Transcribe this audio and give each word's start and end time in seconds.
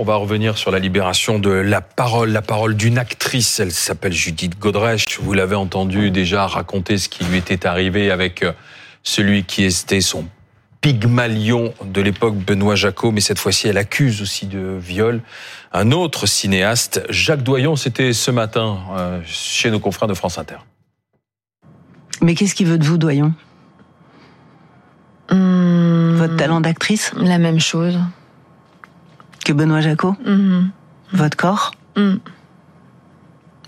On 0.00 0.04
va 0.04 0.16
revenir 0.16 0.56
sur 0.56 0.70
la 0.70 0.78
libération 0.78 1.38
de 1.38 1.50
la 1.50 1.82
parole, 1.82 2.30
la 2.30 2.40
parole 2.40 2.74
d'une 2.74 2.96
actrice. 2.96 3.60
Elle 3.60 3.70
s'appelle 3.70 4.14
Judith 4.14 4.58
Godrèche. 4.58 5.04
Vous 5.20 5.34
l'avez 5.34 5.56
entendu 5.56 6.10
déjà 6.10 6.46
raconter 6.46 6.96
ce 6.96 7.10
qui 7.10 7.22
lui 7.24 7.36
était 7.36 7.66
arrivé 7.66 8.10
avec 8.10 8.42
euh, 8.42 8.52
celui 9.02 9.44
qui 9.44 9.62
était 9.62 10.00
son 10.00 10.24
Pygmalion 10.80 11.74
de 11.84 12.00
l'époque, 12.00 12.34
Benoît 12.34 12.76
Jacot, 12.76 13.12
mais 13.12 13.20
cette 13.20 13.38
fois-ci, 13.38 13.68
elle 13.68 13.76
accuse 13.76 14.22
aussi 14.22 14.46
de 14.46 14.78
viol 14.80 15.20
un 15.70 15.92
autre 15.92 16.24
cinéaste, 16.24 17.02
Jacques 17.10 17.42
Doyon. 17.42 17.76
C'était 17.76 18.14
ce 18.14 18.30
matin 18.30 18.78
euh, 18.96 19.20
chez 19.26 19.70
nos 19.70 19.80
confrères 19.80 20.08
de 20.08 20.14
France 20.14 20.38
Inter. 20.38 20.56
Mais 22.22 22.34
qu'est-ce 22.34 22.54
qu'il 22.54 22.68
veut 22.68 22.78
de 22.78 22.86
vous, 22.86 22.96
Doyon? 22.96 23.34
Hum, 25.30 26.14
Votre 26.16 26.36
talent 26.36 26.62
d'actrice? 26.62 27.12
La 27.18 27.36
même 27.36 27.60
chose. 27.60 27.98
Que 29.50 29.54
Benoît 29.56 29.80
Jacot 29.80 30.14
Mhm. 30.24 30.70
Votre 31.12 31.36
corps 31.36 31.72
Mhm. 31.96 32.20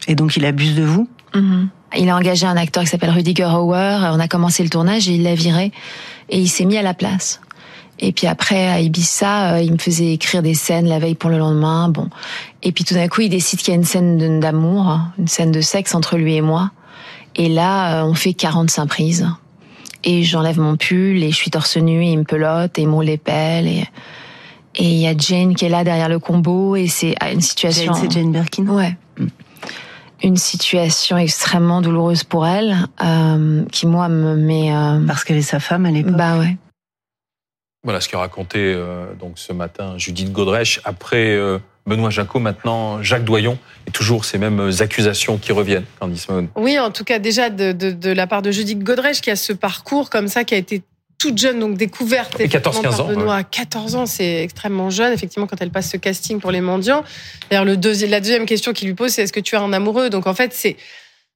Et 0.07 0.15
donc 0.15 0.37
il 0.37 0.45
abuse 0.47 0.77
de 0.77 0.85
vous 0.85 1.09
Mhm. 1.35 1.71
Il 1.99 2.09
a 2.09 2.17
engagé 2.17 2.47
un 2.47 2.57
acteur 2.57 2.85
qui 2.85 2.89
s'appelle 2.89 3.11
Rudiger 3.11 3.47
Hauer. 3.53 3.99
On 4.15 4.21
a 4.21 4.29
commencé 4.29 4.63
le 4.63 4.69
tournage 4.69 5.09
et 5.09 5.15
il 5.17 5.25
l'a 5.25 5.35
viré. 5.35 5.73
Et 6.29 6.39
il 6.39 6.47
s'est 6.49 6.67
mis 6.67 6.77
à 6.79 6.83
la 6.83 6.95
place. 6.95 7.41
Et 7.99 8.13
puis 8.13 8.29
après, 8.29 8.69
à 8.69 8.79
Ibiza, 8.81 9.55
euh, 9.55 9.61
il 9.61 9.73
me 9.73 9.79
faisait 9.79 10.13
écrire 10.13 10.41
des 10.41 10.55
scènes 10.55 10.87
la 10.87 11.01
veille 11.01 11.17
pour 11.17 11.31
le 11.31 11.39
lendemain. 11.39 11.89
Bon. 11.89 12.09
Et 12.63 12.71
puis 12.71 12.85
tout 12.85 12.95
d'un 12.95 13.09
coup, 13.09 13.23
il 13.23 13.29
décide 13.29 13.59
qu'il 13.59 13.71
y 13.71 13.77
a 13.77 13.81
une 13.81 13.85
scène 13.85 14.39
d'amour, 14.39 15.01
une 15.19 15.27
scène 15.27 15.51
de 15.51 15.61
sexe 15.61 15.97
entre 15.97 16.17
lui 16.17 16.37
et 16.37 16.43
moi. 16.43 16.71
Et 17.35 17.49
là, 17.49 18.03
euh, 18.03 18.05
on 18.05 18.15
fait 18.15 18.35
45 18.35 18.87
prises. 18.87 19.27
Et 20.05 20.23
j'enlève 20.23 20.61
mon 20.61 20.77
pull 20.77 21.25
et 21.25 21.31
je 21.33 21.37
suis 21.37 21.51
torse 21.51 21.77
nu 21.77 22.05
et 22.05 22.13
il 22.13 22.19
me 22.21 22.25
pelote 22.25 22.79
et 22.79 22.83
il 22.83 22.89
me 22.89 23.03
l'épelle 23.03 23.67
et 23.67 23.85
et 24.75 24.85
il 24.85 24.99
y 24.99 25.07
a 25.07 25.15
Jane 25.17 25.55
qui 25.55 25.65
est 25.65 25.69
là 25.69 25.85
derrière 25.85 26.09
le 26.09 26.19
combo 26.19 26.77
et 26.77 26.87
c'est 26.89 27.15
une 27.33 27.41
situation. 27.41 27.93
Jane, 27.95 28.03
c'est 28.03 28.11
Jane 28.13 28.33
Birkin 28.33 28.67
Ouais. 28.67 28.97
Une 30.25 30.37
situation 30.37 31.19
extrêmement 31.19 31.81
douloureuse 31.83 32.23
pour 32.23 32.47
elle, 32.47 32.77
euh, 33.05 33.65
qui 33.73 33.87
moi 33.89 34.09
me 34.09 34.37
met. 34.37 34.73
euh, 34.73 35.05
Parce 35.07 35.25
qu'elle 35.25 35.37
est 35.37 35.43
sa 35.43 35.59
femme 35.59 35.85
à 35.85 35.91
l'époque. 35.91 36.13
bah 36.17 36.39
ouais. 36.39 36.57
Voilà 37.85 38.01
ce 38.01 38.09
qu'a 38.09 38.19
raconté 38.19 38.59
euh, 38.61 39.13
donc 39.19 39.33
ce 39.41 39.53
matin 39.53 39.95
Judith 39.99 40.31
Godrèche. 40.31 40.81
Après 40.85 41.33
euh, 41.33 41.59
Benoît 41.87 42.11
Jacot, 42.11 42.39
maintenant 42.39 43.03
Jacques 43.03 43.25
Doyon. 43.25 43.59
Et 43.89 43.91
toujours 43.91 44.25
ces 44.25 44.39
mêmes 44.39 44.71
accusations 44.79 45.37
qui 45.39 45.51
reviennent, 45.51 45.83
Candice 45.99 46.29
Mahone. 46.29 46.47
Oui, 46.55 46.79
en 46.79 46.93
tout 46.93 47.03
cas, 47.03 47.19
déjà 47.19 47.51
de, 47.51 47.73
de, 47.73 47.91
de 47.91 48.11
la 48.13 48.29
part 48.29 48.43
de 48.43 48.53
Judith 48.53 48.79
Godrèche, 48.85 49.21
qui 49.21 49.31
a 49.33 49.35
ce 49.37 49.53
parcours 49.53 50.09
comme 50.09 50.29
ça, 50.29 50.45
qui 50.45 50.55
a 50.55 50.59
été 50.59 50.83
toute 51.23 51.39
jeune, 51.39 51.61
donc 51.61 51.77
découverte 51.77 52.41
Et 52.41 52.49
14-15 52.49 52.57
effectivement, 52.57 52.83
par 52.91 53.01
ans, 53.01 53.09
Benoît 53.09 53.37
à 53.37 53.43
14 53.45 53.95
ans, 53.95 54.07
c'est 54.07 54.43
extrêmement 54.43 54.91
jeune, 54.91 55.13
effectivement, 55.13 55.47
quand 55.47 55.61
elle 55.61 55.71
passe 55.71 55.89
ce 55.91 55.97
casting 55.97 56.41
pour 56.41 56.51
les 56.51 56.61
mendiants. 56.61 57.05
D'ailleurs, 57.49 57.65
le 57.65 57.77
deuxi- 57.77 58.09
la 58.09 58.19
deuxième 58.19 58.45
question 58.45 58.73
qu'il 58.73 58.89
lui 58.89 58.95
pose, 58.95 59.13
c'est 59.13 59.23
est-ce 59.23 59.33
que 59.33 59.39
tu 59.41 59.55
as 59.55 59.61
un 59.61 59.73
amoureux? 59.73 60.11
Donc, 60.11 60.27
en 60.27 60.35
fait, 60.35 60.53
c'est. 60.53 60.77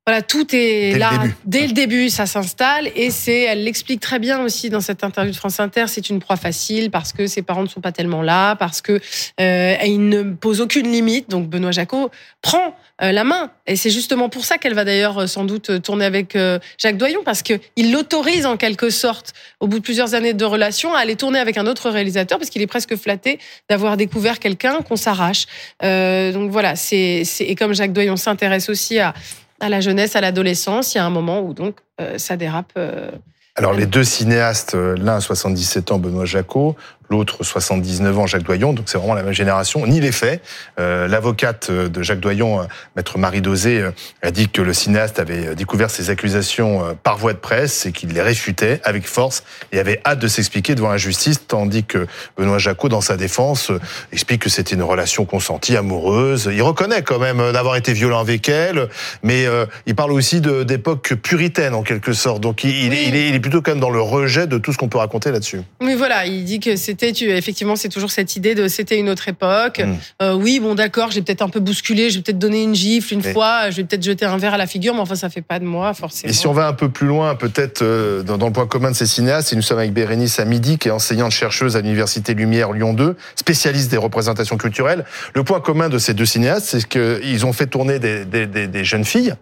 Voilà, 0.08 0.22
tout 0.22 0.46
est 0.54 0.92
Dès 0.92 0.98
là. 0.98 1.10
Dès 1.46 1.66
le 1.66 1.72
début, 1.72 2.10
ça 2.10 2.26
s'installe. 2.26 2.88
Et 2.94 3.10
c'est, 3.10 3.40
elle 3.40 3.64
l'explique 3.64 4.00
très 4.00 4.20
bien 4.20 4.40
aussi 4.40 4.70
dans 4.70 4.80
cette 4.80 5.02
interview 5.02 5.32
de 5.32 5.36
France 5.36 5.58
Inter, 5.58 5.86
c'est 5.88 6.08
une 6.10 6.20
proie 6.20 6.36
facile 6.36 6.92
parce 6.92 7.12
que 7.12 7.26
ses 7.26 7.42
parents 7.42 7.64
ne 7.64 7.68
sont 7.68 7.80
pas 7.80 7.90
tellement 7.90 8.22
là, 8.22 8.54
parce 8.54 8.80
que 8.82 9.00
euh, 9.40 9.74
il 9.84 10.08
ne 10.08 10.22
pose 10.22 10.60
aucune 10.60 10.92
limite. 10.92 11.28
Donc, 11.28 11.48
Benoît 11.48 11.72
Jacot 11.72 12.10
prend 12.40 12.76
euh, 13.02 13.10
la 13.10 13.24
main. 13.24 13.50
Et 13.66 13.74
c'est 13.74 13.90
justement 13.90 14.28
pour 14.28 14.44
ça 14.44 14.58
qu'elle 14.58 14.74
va 14.74 14.84
d'ailleurs 14.84 15.22
euh, 15.22 15.26
sans 15.26 15.44
doute 15.44 15.70
euh, 15.70 15.78
tourner 15.80 16.04
avec 16.04 16.36
euh, 16.36 16.60
Jacques 16.78 16.98
Doyon, 16.98 17.22
parce 17.24 17.42
que 17.42 17.54
il 17.74 17.91
l'autorise 17.91 18.46
en 18.46 18.56
quelque 18.56 18.91
sorte, 18.91 19.32
au 19.58 19.66
bout 19.66 19.80
de 19.80 19.84
plusieurs 19.84 20.14
années 20.14 20.34
de 20.34 20.44
relation, 20.44 20.94
à 20.94 21.00
aller 21.00 21.16
tourner 21.16 21.41
avec 21.41 21.58
un 21.58 21.66
autre 21.66 21.91
réalisateur, 21.91 22.38
parce 22.38 22.50
qu'il 22.50 22.62
est 22.62 22.68
presque 22.68 22.94
flatté 22.94 23.41
d'avoir 23.68 23.96
découvert 23.96 24.38
quelqu'un 24.38 24.82
qu'on 24.82 24.94
s'arrache. 24.94 25.46
Euh, 25.82 26.30
donc 26.30 26.52
voilà, 26.52 26.76
c'est- 26.76 27.24
et 27.41 27.56
comme 27.56 27.74
Jacques 27.74 27.92
Doyon 27.92 28.16
s'intéresse 28.16 28.68
aussi 28.68 29.00
à 29.00 29.12
à 29.60 29.68
la 29.68 29.80
jeunesse, 29.80 30.16
à 30.16 30.20
l'adolescence, 30.20 30.94
il 30.94 30.98
y 30.98 31.00
a 31.00 31.04
un 31.04 31.10
moment 31.10 31.40
où 31.40 31.54
donc 31.54 31.76
euh, 32.00 32.19
ça 32.19 32.36
dérape. 32.36 32.72
euh, 32.76 33.10
Alors 33.54 33.72
les 33.72 33.86
deux 33.86 34.04
cinéastes, 34.04 34.75
euh, 34.75 34.97
l'un 34.98 35.16
à 35.16 35.20
77 35.20 35.92
ans, 35.92 35.98
Benoît 35.98 36.25
Jacot, 36.26 36.76
l'autre 37.09 37.44
79 37.44 38.19
ans, 38.19 38.27
Jacques 38.27 38.43
Doyon, 38.43 38.72
donc 38.72 38.87
c'est 38.89 38.99
vraiment 38.99 39.15
la 39.15 39.22
même 39.22 39.33
génération, 39.33 39.87
ni 39.87 40.00
les 40.00 40.12
faits. 40.12 40.43
Euh, 40.78 41.06
L'avocate 41.09 41.71
de 41.71 42.03
Jacques 42.03 42.21
Doyon, 42.21 42.61
euh, 42.61 42.65
maître 42.97 43.19
Marie 43.19 43.41
Dosé, 43.41 43.81
euh, 43.81 43.91
a 44.22 44.31
dit 44.31 44.49
que 44.49 44.61
le 44.62 44.72
cinéaste 44.75 45.19
avait 45.19 45.55
découvert 45.55 45.91
ces 45.91 46.11
accusations 46.11 46.84
euh, 46.84 46.93
par 47.00 47.17
voie 47.19 47.33
de 47.33 47.39
presse 47.39 47.87
et 47.87 47.93
qu'il 47.93 48.11
les 48.11 48.22
réfutait 48.22 48.81
avec 48.84 49.06
force 49.06 49.44
et 49.72 49.78
avait 49.78 50.00
hâte 50.05 50.19
de 50.19 50.28
s'expliquer 50.28 50.75
devant 50.75 50.91
la 50.91 50.97
justice, 50.97 51.47
tandis 51.47 51.84
que 51.84 52.06
Benoît 52.37 52.59
Jacot, 52.59 52.89
dans 52.89 53.00
sa 53.00 53.17
défense, 53.17 53.71
euh, 53.71 53.81
explique 54.12 54.43
que 54.43 54.49
c'était 54.50 54.75
une 54.75 54.83
relation 54.83 55.25
consentie, 55.25 55.77
amoureuse. 55.77 56.50
Il 56.53 56.62
reconnaît 56.62 57.03
quand 57.03 57.19
même 57.19 57.41
euh, 57.41 57.53
d'avoir 57.53 57.77
été 57.77 57.93
violent 57.93 58.19
avec 58.21 58.49
elle, 58.49 58.88
mais 59.23 59.47
euh, 59.47 59.67
il 59.87 59.94
parle 59.94 60.12
aussi 60.12 60.41
d'époque 60.41 61.15
puritaine 61.23 61.75
en 61.75 61.83
quelque 61.83 62.12
sorte. 62.12 62.41
Donc 62.41 62.65
il, 62.65 62.93
est- 62.93 63.37
plutôt 63.41 63.61
quand 63.62 63.71
même 63.73 63.81
dans 63.81 63.91
le 63.91 64.00
rejet 64.00 64.47
de 64.47 64.59
tout 64.59 64.73
ce 64.73 64.78
qu'on 64.78 64.88
peut 64.88 64.99
raconter 64.99 65.31
là-dessus. 65.31 65.61
Oui, 65.81 65.94
voilà, 65.94 66.27
il 66.27 66.44
dit 66.44 66.59
que 66.59 66.75
c'était, 66.98 67.36
effectivement, 67.36 67.76
c'est 67.76 67.88
toujours 67.88 68.10
cette 68.10 68.36
idée 68.36 68.54
de 68.54 68.68
c'était 68.68 68.98
une 68.98 69.08
autre 69.08 69.28
époque. 69.28 69.80
Mm. 69.80 69.94
Euh, 70.22 70.34
oui, 70.34 70.60
bon, 70.60 70.74
d'accord, 70.74 71.10
j'ai 71.10 71.22
peut-être 71.22 71.42
un 71.42 71.48
peu 71.48 71.60
bousculé, 71.60 72.10
j'ai 72.10 72.20
peut-être 72.22 72.38
donné 72.38 72.62
une 72.62 72.74
gifle 72.74 73.14
une 73.14 73.22
fois, 73.22 73.70
je 73.70 73.76
vais 73.76 73.84
peut-être 73.84 74.02
jeter 74.04 74.24
un 74.24 74.36
verre 74.38 74.54
à 74.54 74.58
la 74.58 74.66
figure, 74.66 74.94
mais 74.94 75.00
enfin, 75.00 75.14
ça 75.14 75.28
fait 75.28 75.42
pas 75.42 75.58
de 75.58 75.64
moi, 75.64 75.92
forcément. 75.94 76.30
Et 76.30 76.34
si 76.34 76.46
on 76.46 76.52
va 76.52 76.66
un 76.68 76.72
peu 76.72 76.88
plus 76.88 77.06
loin, 77.06 77.34
peut-être 77.34 77.82
euh, 77.82 78.22
dans, 78.22 78.38
dans 78.38 78.46
le 78.46 78.52
point 78.52 78.66
commun 78.66 78.90
de 78.90 78.96
ces 78.96 79.06
cinéastes, 79.06 79.52
et 79.52 79.56
nous 79.56 79.62
sommes 79.62 79.78
avec 79.78 79.92
Bérénice 79.92 80.40
Amidi, 80.40 80.78
qui 80.78 80.88
est 80.88 80.92
enseignante 80.92 81.32
chercheuse 81.32 81.76
à 81.76 81.80
l'Université 81.80 82.34
Lumière 82.34 82.72
Lyon 82.72 82.94
2, 82.94 83.16
spécialiste 83.36 83.90
des 83.90 83.96
représentations 83.96 84.56
culturelles. 84.56 85.04
Le 85.34 85.44
point 85.44 85.60
commun 85.60 85.88
de 85.88 85.98
ces 85.98 86.14
deux 86.14 86.26
cinéastes, 86.26 86.66
c'est 86.66 86.86
qu'ils 86.88 87.44
ont 87.46 87.52
fait 87.52 87.66
tourner 87.66 87.98
des, 87.98 88.24
des- 88.24 88.46
des- 88.46 88.66
des 88.66 88.84
jeunes 88.84 89.04
filles 89.04 89.34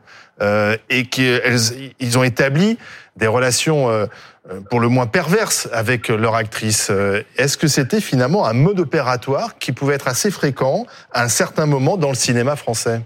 euh, 0.43 0.77
et 0.91 1.07
qu'ils 1.07 2.19
ont 2.19 2.25
établi 2.25 2.77
des 3.17 3.27
relations 3.29 3.89
pour 4.71 4.81
le 4.81 4.89
moins 4.89 5.07
perverses 5.07 5.69
avec 5.73 6.09
leur 6.09 6.35
actrice. 6.35 6.89
Euh, 6.91 7.23
Est-ce 7.37 7.57
que 7.57 7.67
c'était 7.67 8.01
finalement 8.01 8.47
un 8.47 8.53
mode 8.53 8.81
opératoire 8.81 9.59
qui 9.59 9.73
pouvait 9.73 9.95
être 9.95 10.09
assez 10.09 10.31
fréquent 10.31 10.87
à 11.13 11.23
un 11.23 11.29
certain 11.29 11.67
moment 11.67 11.97
dans 11.97 12.11
le 12.11 12.15
cinéma 12.15 12.57
français? 12.57 13.01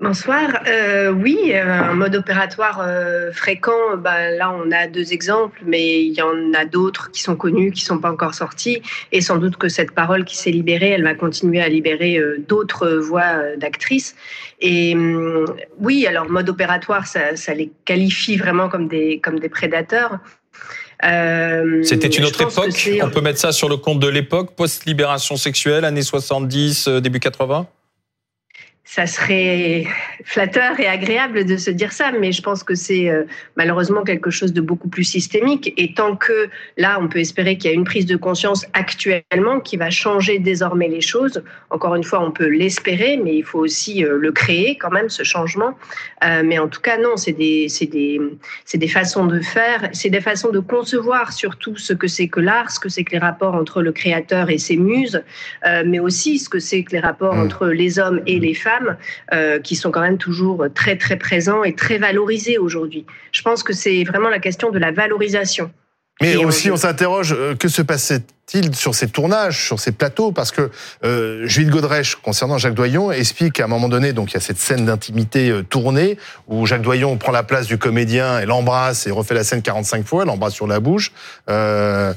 Bonsoir. 0.00 0.62
Euh, 0.66 1.10
oui, 1.10 1.52
euh, 1.52 1.62
un 1.62 1.92
mode 1.92 2.16
opératoire 2.16 2.80
euh, 2.82 3.32
fréquent. 3.32 3.98
Bah, 3.98 4.30
là, 4.30 4.50
on 4.50 4.70
a 4.70 4.86
deux 4.86 5.12
exemples, 5.12 5.60
mais 5.66 6.02
il 6.02 6.14
y 6.14 6.22
en 6.22 6.54
a 6.54 6.64
d'autres 6.64 7.10
qui 7.10 7.20
sont 7.20 7.36
connus, 7.36 7.70
qui 7.70 7.82
sont 7.82 7.98
pas 7.98 8.10
encore 8.10 8.32
sortis. 8.32 8.80
Et 9.12 9.20
sans 9.20 9.36
doute 9.36 9.56
que 9.56 9.68
cette 9.68 9.90
parole 9.90 10.24
qui 10.24 10.38
s'est 10.38 10.50
libérée, 10.50 10.88
elle 10.88 11.04
va 11.04 11.14
continuer 11.14 11.60
à 11.60 11.68
libérer 11.68 12.16
euh, 12.16 12.42
d'autres 12.48 12.88
voix 12.88 13.34
euh, 13.34 13.56
d'actrices. 13.56 14.16
Et 14.62 14.94
hum, 14.94 15.44
oui, 15.78 16.06
alors 16.06 16.30
mode 16.30 16.48
opératoire, 16.48 17.06
ça, 17.06 17.36
ça 17.36 17.52
les 17.52 17.70
qualifie 17.84 18.38
vraiment 18.38 18.70
comme 18.70 18.88
des 18.88 19.20
comme 19.20 19.38
des 19.38 19.50
prédateurs. 19.50 20.18
Euh, 21.04 21.82
C'était 21.82 22.08
une 22.08 22.24
autre 22.24 22.40
époque. 22.42 22.90
On 23.02 23.10
peut 23.10 23.20
mettre 23.20 23.38
ça 23.38 23.52
sur 23.52 23.68
le 23.68 23.76
compte 23.76 24.00
de 24.00 24.08
l'époque, 24.08 24.54
post-libération 24.56 25.36
sexuelle, 25.36 25.84
années 25.84 26.02
70, 26.02 26.88
euh, 26.88 27.00
début 27.00 27.20
80 27.20 27.66
ça 28.92 29.06
serait 29.06 29.86
flatteur 30.24 30.80
et 30.80 30.88
agréable 30.88 31.44
de 31.44 31.56
se 31.56 31.70
dire 31.70 31.92
ça, 31.92 32.10
mais 32.10 32.32
je 32.32 32.42
pense 32.42 32.64
que 32.64 32.74
c'est 32.74 33.08
euh, 33.08 33.22
malheureusement 33.56 34.02
quelque 34.02 34.30
chose 34.30 34.52
de 34.52 34.60
beaucoup 34.60 34.88
plus 34.88 35.04
systémique. 35.04 35.72
Et 35.76 35.94
tant 35.94 36.16
que 36.16 36.48
là, 36.76 36.98
on 37.00 37.06
peut 37.06 37.20
espérer 37.20 37.56
qu'il 37.56 37.70
y 37.70 37.72
a 37.72 37.76
une 37.76 37.84
prise 37.84 38.04
de 38.04 38.16
conscience 38.16 38.66
actuellement 38.72 39.60
qui 39.60 39.76
va 39.76 39.90
changer 39.90 40.40
désormais 40.40 40.88
les 40.88 41.00
choses. 41.00 41.40
Encore 41.70 41.94
une 41.94 42.02
fois, 42.02 42.20
on 42.20 42.32
peut 42.32 42.48
l'espérer, 42.48 43.16
mais 43.16 43.36
il 43.36 43.44
faut 43.44 43.60
aussi 43.60 44.04
euh, 44.04 44.18
le 44.18 44.32
créer 44.32 44.76
quand 44.76 44.90
même, 44.90 45.08
ce 45.08 45.22
changement. 45.22 45.78
Euh, 46.24 46.42
mais 46.44 46.58
en 46.58 46.66
tout 46.66 46.80
cas, 46.80 46.98
non, 46.98 47.16
c'est 47.16 47.32
des, 47.32 47.68
des, 47.82 48.20
des 48.74 48.88
façons 48.88 49.26
de 49.26 49.38
faire, 49.40 49.88
c'est 49.92 50.10
des 50.10 50.20
façons 50.20 50.50
de 50.50 50.58
concevoir 50.58 51.32
surtout 51.32 51.76
ce 51.76 51.92
que 51.92 52.08
c'est 52.08 52.26
que 52.26 52.40
l'art, 52.40 52.72
ce 52.72 52.80
que 52.80 52.88
c'est 52.88 53.04
que 53.04 53.12
les 53.12 53.18
rapports 53.18 53.54
entre 53.54 53.82
le 53.82 53.92
créateur 53.92 54.50
et 54.50 54.58
ses 54.58 54.76
muses, 54.76 55.22
euh, 55.64 55.84
mais 55.86 56.00
aussi 56.00 56.40
ce 56.40 56.48
que 56.48 56.58
c'est 56.58 56.82
que 56.82 56.90
les 56.90 57.00
rapports 57.00 57.20
Mm. 57.36 57.40
entre 57.40 57.68
les 57.68 57.98
hommes 57.98 58.20
et 58.26 58.38
les 58.38 58.54
femmes, 58.54 58.79
euh, 59.32 59.58
qui 59.60 59.76
sont 59.76 59.90
quand 59.90 60.00
même 60.00 60.18
toujours 60.18 60.66
très 60.74 60.96
très 60.96 61.16
présents 61.16 61.62
et 61.64 61.74
très 61.74 61.98
valorisés 61.98 62.58
aujourd'hui. 62.58 63.06
Je 63.32 63.42
pense 63.42 63.62
que 63.62 63.72
c'est 63.72 64.04
vraiment 64.04 64.28
la 64.28 64.38
question 64.38 64.70
de 64.70 64.78
la 64.78 64.90
valorisation. 64.92 65.70
Mais 66.22 66.32
Et 66.32 66.36
on- 66.36 66.48
aussi, 66.48 66.70
on 66.70 66.76
s'interroge, 66.76 67.32
euh, 67.32 67.54
que 67.54 67.68
se 67.68 67.80
passait-il 67.80 68.74
sur 68.76 68.94
ces 68.94 69.08
tournages, 69.08 69.64
sur 69.64 69.80
ces 69.80 69.90
plateaux? 69.90 70.32
Parce 70.32 70.50
que 70.50 70.70
euh, 71.02 71.46
Jules 71.46 71.70
Godrèche, 71.70 72.16
concernant 72.16 72.58
Jacques 72.58 72.74
Doyon, 72.74 73.10
explique 73.10 73.54
qu'à 73.54 73.64
un 73.64 73.68
moment 73.68 73.88
donné, 73.88 74.12
donc 74.12 74.32
il 74.32 74.34
y 74.34 74.36
a 74.36 74.40
cette 74.40 74.58
scène 74.58 74.84
d'intimité 74.84 75.48
euh, 75.50 75.62
tournée, 75.62 76.18
où 76.46 76.66
Jacques 76.66 76.82
Doyon 76.82 77.16
prend 77.16 77.32
la 77.32 77.42
place 77.42 77.66
du 77.66 77.78
comédien 77.78 78.38
et 78.38 78.44
l'embrasse 78.44 79.06
et 79.06 79.10
refait 79.10 79.32
la 79.34 79.44
scène 79.44 79.62
45 79.62 80.04
fois, 80.06 80.26
l'embrasse 80.26 80.52
sur 80.52 80.66
la 80.66 80.78
bouche. 80.78 81.10
Euh, 81.48 82.12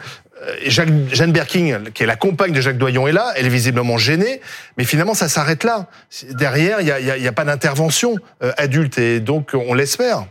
Jacques, 0.66 0.90
Jeanne 1.12 1.32
Berking, 1.32 1.92
qui 1.92 2.04
est 2.04 2.06
la 2.06 2.16
compagne 2.16 2.52
de 2.52 2.62
Jacques 2.62 2.78
Doyon, 2.78 3.08
est 3.08 3.12
là. 3.12 3.34
Elle 3.36 3.46
est 3.46 3.50
visiblement 3.50 3.98
gênée, 3.98 4.42
mais 4.78 4.84
finalement, 4.84 5.14
ça 5.14 5.30
s'arrête 5.30 5.64
là. 5.64 5.88
Derrière, 6.32 6.80
il 6.82 6.86
n'y 6.86 7.28
a, 7.28 7.30
a- 7.30 7.32
pas 7.32 7.46
d'intervention 7.46 8.16
euh, 8.44 8.52
adulte, 8.58 8.98
et 8.98 9.20
donc 9.20 9.52
on 9.54 9.74
l'espère. 9.74 10.26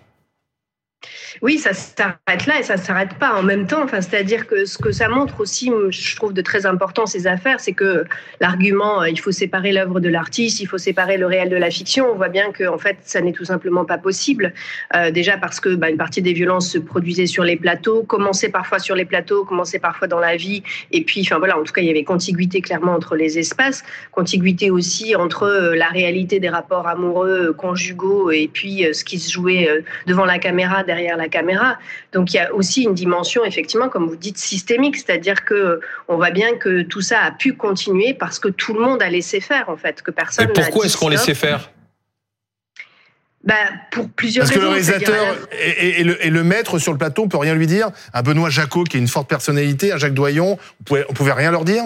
Oui, 1.40 1.58
ça 1.58 1.72
s'arrête 1.72 2.46
là 2.46 2.60
et 2.60 2.62
ça 2.62 2.76
s'arrête 2.76 3.14
pas 3.14 3.34
en 3.34 3.42
même 3.42 3.66
temps. 3.66 3.82
Enfin, 3.82 4.00
c'est-à-dire 4.00 4.46
que 4.46 4.64
ce 4.64 4.78
que 4.78 4.92
ça 4.92 5.08
montre 5.08 5.40
aussi, 5.40 5.70
je 5.90 6.16
trouve 6.16 6.32
de 6.32 6.42
très 6.42 6.66
important 6.66 7.06
ces 7.06 7.26
affaires, 7.26 7.60
c'est 7.60 7.72
que 7.72 8.04
l'argument, 8.40 9.02
euh, 9.02 9.08
il 9.08 9.18
faut 9.18 9.32
séparer 9.32 9.72
l'œuvre 9.72 10.00
de 10.00 10.08
l'artiste, 10.08 10.60
il 10.60 10.66
faut 10.66 10.78
séparer 10.78 11.16
le 11.16 11.26
réel 11.26 11.48
de 11.48 11.56
la 11.56 11.70
fiction. 11.70 12.10
On 12.12 12.16
voit 12.16 12.28
bien 12.28 12.52
que 12.52 12.64
en 12.68 12.78
fait, 12.78 12.98
ça 13.02 13.20
n'est 13.20 13.32
tout 13.32 13.44
simplement 13.44 13.84
pas 13.84 13.98
possible. 13.98 14.52
Euh, 14.94 15.10
déjà 15.10 15.36
parce 15.36 15.60
que 15.60 15.74
bah, 15.74 15.90
une 15.90 15.96
partie 15.96 16.22
des 16.22 16.32
violences 16.32 16.70
se 16.70 16.78
produisait 16.78 17.26
sur 17.26 17.44
les 17.44 17.56
plateaux, 17.56 18.02
commençait 18.02 18.50
parfois 18.50 18.78
sur 18.78 18.94
les 18.94 19.04
plateaux, 19.04 19.44
commençait 19.44 19.78
parfois 19.78 20.08
dans 20.08 20.20
la 20.20 20.36
vie, 20.36 20.62
et 20.92 21.02
puis, 21.02 21.22
enfin 21.22 21.38
voilà, 21.38 21.58
en 21.58 21.64
tout 21.64 21.72
cas, 21.72 21.80
il 21.80 21.86
y 21.86 21.90
avait 21.90 22.04
contiguïté 22.04 22.60
clairement 22.60 22.94
entre 22.94 23.16
les 23.16 23.38
espaces, 23.38 23.82
contiguïté 24.12 24.70
aussi 24.70 25.16
entre 25.16 25.44
euh, 25.44 25.74
la 25.74 25.88
réalité 25.88 26.40
des 26.40 26.48
rapports 26.48 26.86
amoureux, 26.86 27.52
conjugaux, 27.52 28.30
et 28.30 28.48
puis 28.52 28.86
ce 28.92 29.04
qui 29.04 29.18
se 29.18 29.30
jouait 29.32 29.68
devant 30.06 30.24
la 30.24 30.38
caméra 30.38 30.82
derrière 30.92 31.16
la 31.16 31.28
caméra. 31.28 31.78
Donc 32.12 32.32
il 32.32 32.36
y 32.36 32.40
a 32.40 32.52
aussi 32.52 32.82
une 32.82 32.94
dimension, 32.94 33.44
effectivement, 33.44 33.88
comme 33.88 34.06
vous 34.06 34.16
dites, 34.16 34.38
systémique, 34.38 34.96
c'est-à-dire 34.96 35.44
que 35.44 35.80
on 36.08 36.16
voit 36.16 36.30
bien 36.30 36.50
que 36.56 36.82
tout 36.82 37.00
ça 37.00 37.20
a 37.20 37.30
pu 37.30 37.54
continuer 37.54 38.14
parce 38.14 38.38
que 38.38 38.48
tout 38.48 38.74
le 38.74 38.80
monde 38.80 39.00
a 39.02 39.08
laissé 39.08 39.40
faire, 39.40 39.68
en 39.68 39.76
fait, 39.76 40.02
que 40.02 40.10
personne. 40.10 40.46
Mais 40.46 40.52
pourquoi 40.52 40.84
est-ce 40.84 40.96
qu'on 40.96 41.08
laissait 41.08 41.34
faire? 41.34 41.70
Bah, 43.44 43.54
pour 43.90 44.08
plusieurs 44.08 44.44
Parce 44.44 44.54
que 44.54 44.60
le 44.60 44.68
raisons, 44.68 44.92
réalisateur 44.92 45.36
et, 45.60 46.00
et 46.00 46.04
le, 46.04 46.24
et 46.24 46.30
le 46.30 46.44
maître 46.44 46.78
sur 46.78 46.92
le 46.92 46.98
plateau, 46.98 47.22
on 47.24 47.28
peut 47.28 47.38
rien 47.38 47.54
lui 47.54 47.66
dire. 47.66 47.90
Un 48.14 48.22
Benoît 48.22 48.50
Jacot 48.50 48.84
qui 48.84 48.98
a 48.98 49.00
une 49.00 49.08
forte 49.08 49.28
personnalité, 49.28 49.92
un 49.92 49.98
Jacques 49.98 50.14
Doyon, 50.14 50.58
on 50.80 50.84
pouvait, 50.84 51.04
on 51.08 51.12
pouvait 51.12 51.32
rien 51.32 51.50
leur 51.50 51.64
dire? 51.64 51.82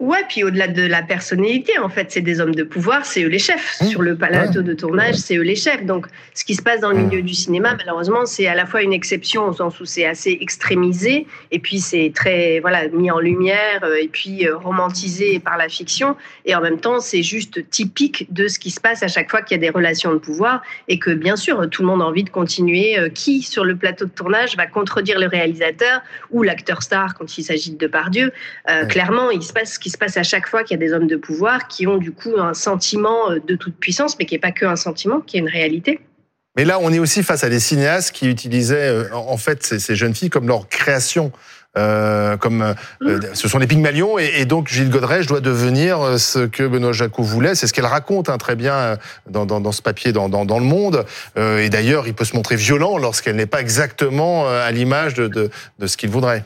Ouais, 0.00 0.22
puis 0.28 0.44
au-delà 0.44 0.68
de 0.68 0.82
la 0.86 1.02
personnalité, 1.02 1.76
en 1.80 1.88
fait, 1.88 2.12
c'est 2.12 2.20
des 2.20 2.40
hommes 2.40 2.54
de 2.54 2.62
pouvoir, 2.62 3.04
c'est 3.04 3.24
eux 3.24 3.28
les 3.28 3.40
chefs. 3.40 3.78
Mmh. 3.80 3.86
Sur 3.86 4.02
le 4.02 4.14
plateau 4.16 4.62
de 4.62 4.72
tournage, 4.72 5.16
c'est 5.16 5.36
eux 5.36 5.42
les 5.42 5.56
chefs. 5.56 5.84
Donc, 5.84 6.06
ce 6.34 6.44
qui 6.44 6.54
se 6.54 6.62
passe 6.62 6.80
dans 6.80 6.90
le 6.92 6.98
Mmh. 6.98 7.08
milieu 7.08 7.22
du 7.22 7.34
cinéma, 7.34 7.74
malheureusement, 7.76 8.24
c'est 8.24 8.46
à 8.46 8.54
la 8.54 8.64
fois 8.64 8.82
une 8.82 8.92
exception 8.92 9.48
au 9.48 9.52
sens 9.52 9.80
où 9.80 9.84
c'est 9.84 10.06
assez 10.06 10.38
extrémisé, 10.40 11.26
et 11.50 11.58
puis 11.58 11.80
c'est 11.80 12.12
très, 12.14 12.60
voilà, 12.60 12.86
mis 12.88 13.10
en 13.10 13.18
lumière, 13.18 13.82
euh, 13.82 13.96
et 14.00 14.06
puis 14.06 14.46
euh, 14.46 14.56
romantisé 14.56 15.40
par 15.40 15.56
la 15.56 15.68
fiction, 15.68 16.14
et 16.44 16.54
en 16.54 16.60
même 16.60 16.78
temps, 16.78 17.00
c'est 17.00 17.24
juste 17.24 17.68
typique 17.68 18.32
de 18.32 18.46
ce 18.46 18.60
qui 18.60 18.70
se 18.70 18.80
passe 18.80 19.02
à 19.02 19.08
chaque 19.08 19.28
fois 19.28 19.42
qu'il 19.42 19.56
y 19.56 19.58
a 19.58 19.60
des 19.60 19.70
relations 19.70 20.12
de 20.12 20.18
pouvoir, 20.18 20.62
et 20.86 21.00
que 21.00 21.10
bien 21.10 21.34
sûr, 21.34 21.68
tout 21.70 21.82
le 21.82 21.88
monde 21.88 22.02
a 22.02 22.04
envie 22.04 22.22
de 22.22 22.30
continuer. 22.30 22.96
Euh, 23.00 23.08
Qui, 23.08 23.42
sur 23.42 23.64
le 23.64 23.74
plateau 23.74 24.04
de 24.04 24.10
tournage, 24.10 24.56
va 24.56 24.66
contredire 24.68 25.18
le 25.18 25.26
réalisateur 25.26 26.02
ou 26.30 26.44
l'acteur 26.44 26.84
star 26.84 27.14
quand 27.14 27.36
il 27.36 27.42
s'agit 27.42 27.72
de 27.72 27.78
Depardieu 27.78 28.32
Euh, 28.70 28.82
Ouais. 28.82 28.86
Clairement, 28.86 29.30
il 29.30 29.42
se 29.42 29.52
passe 29.52 29.74
ce 29.74 29.78
qui 29.78 29.87
se 29.90 29.98
passe 29.98 30.16
à 30.16 30.22
chaque 30.22 30.48
fois 30.48 30.64
qu'il 30.64 30.78
y 30.78 30.82
a 30.82 30.86
des 30.86 30.92
hommes 30.92 31.06
de 31.06 31.16
pouvoir 31.16 31.68
qui 31.68 31.86
ont 31.86 31.98
du 31.98 32.12
coup 32.12 32.34
un 32.38 32.54
sentiment 32.54 33.30
euh, 33.30 33.38
de 33.46 33.56
toute 33.56 33.76
puissance, 33.76 34.18
mais 34.18 34.26
qui 34.26 34.34
n'est 34.34 34.40
pas 34.40 34.52
que 34.52 34.66
un 34.66 34.76
sentiment, 34.76 35.20
qui 35.20 35.36
est 35.36 35.40
une 35.40 35.48
réalité. 35.48 36.00
Mais 36.56 36.64
là, 36.64 36.78
on 36.80 36.92
est 36.92 36.98
aussi 36.98 37.22
face 37.22 37.44
à 37.44 37.48
des 37.48 37.60
cinéastes 37.60 38.12
qui 38.12 38.28
utilisaient 38.28 38.88
euh, 38.88 39.14
en 39.14 39.36
fait 39.36 39.64
ces, 39.64 39.78
ces 39.78 39.94
jeunes 39.94 40.14
filles 40.14 40.30
comme 40.30 40.48
leur 40.48 40.68
création. 40.68 41.32
Euh, 41.76 42.36
comme 42.38 42.74
euh, 43.02 43.20
ce 43.34 43.46
sont 43.46 43.58
des 43.58 43.66
Pygmalions 43.66 44.18
et, 44.18 44.32
et 44.38 44.46
donc 44.46 44.68
Gilles 44.68 44.90
Godrèche 44.90 45.26
doit 45.26 45.40
devenir 45.40 46.18
ce 46.18 46.46
que 46.46 46.66
Benoît 46.66 46.92
Jacot 46.92 47.22
voulait. 47.22 47.54
C'est 47.54 47.66
ce 47.66 47.74
qu'elle 47.74 47.86
raconte 47.86 48.28
hein, 48.28 48.38
très 48.38 48.56
bien 48.56 48.96
dans, 49.28 49.46
dans, 49.46 49.60
dans 49.60 49.70
ce 49.70 49.82
papier 49.82 50.12
dans, 50.12 50.28
le 50.28 50.64
Monde. 50.64 51.04
Euh, 51.36 51.58
et 51.58 51.68
d'ailleurs, 51.68 52.08
il 52.08 52.14
peut 52.14 52.24
se 52.24 52.34
montrer 52.34 52.56
violent 52.56 52.98
lorsqu'elle 52.98 53.36
n'est 53.36 53.46
pas 53.46 53.60
exactement 53.60 54.48
à 54.48 54.70
l'image 54.72 55.14
de, 55.14 55.28
de, 55.28 55.50
de 55.78 55.86
ce 55.86 55.96
qu'il 55.96 56.10
voudrait. 56.10 56.42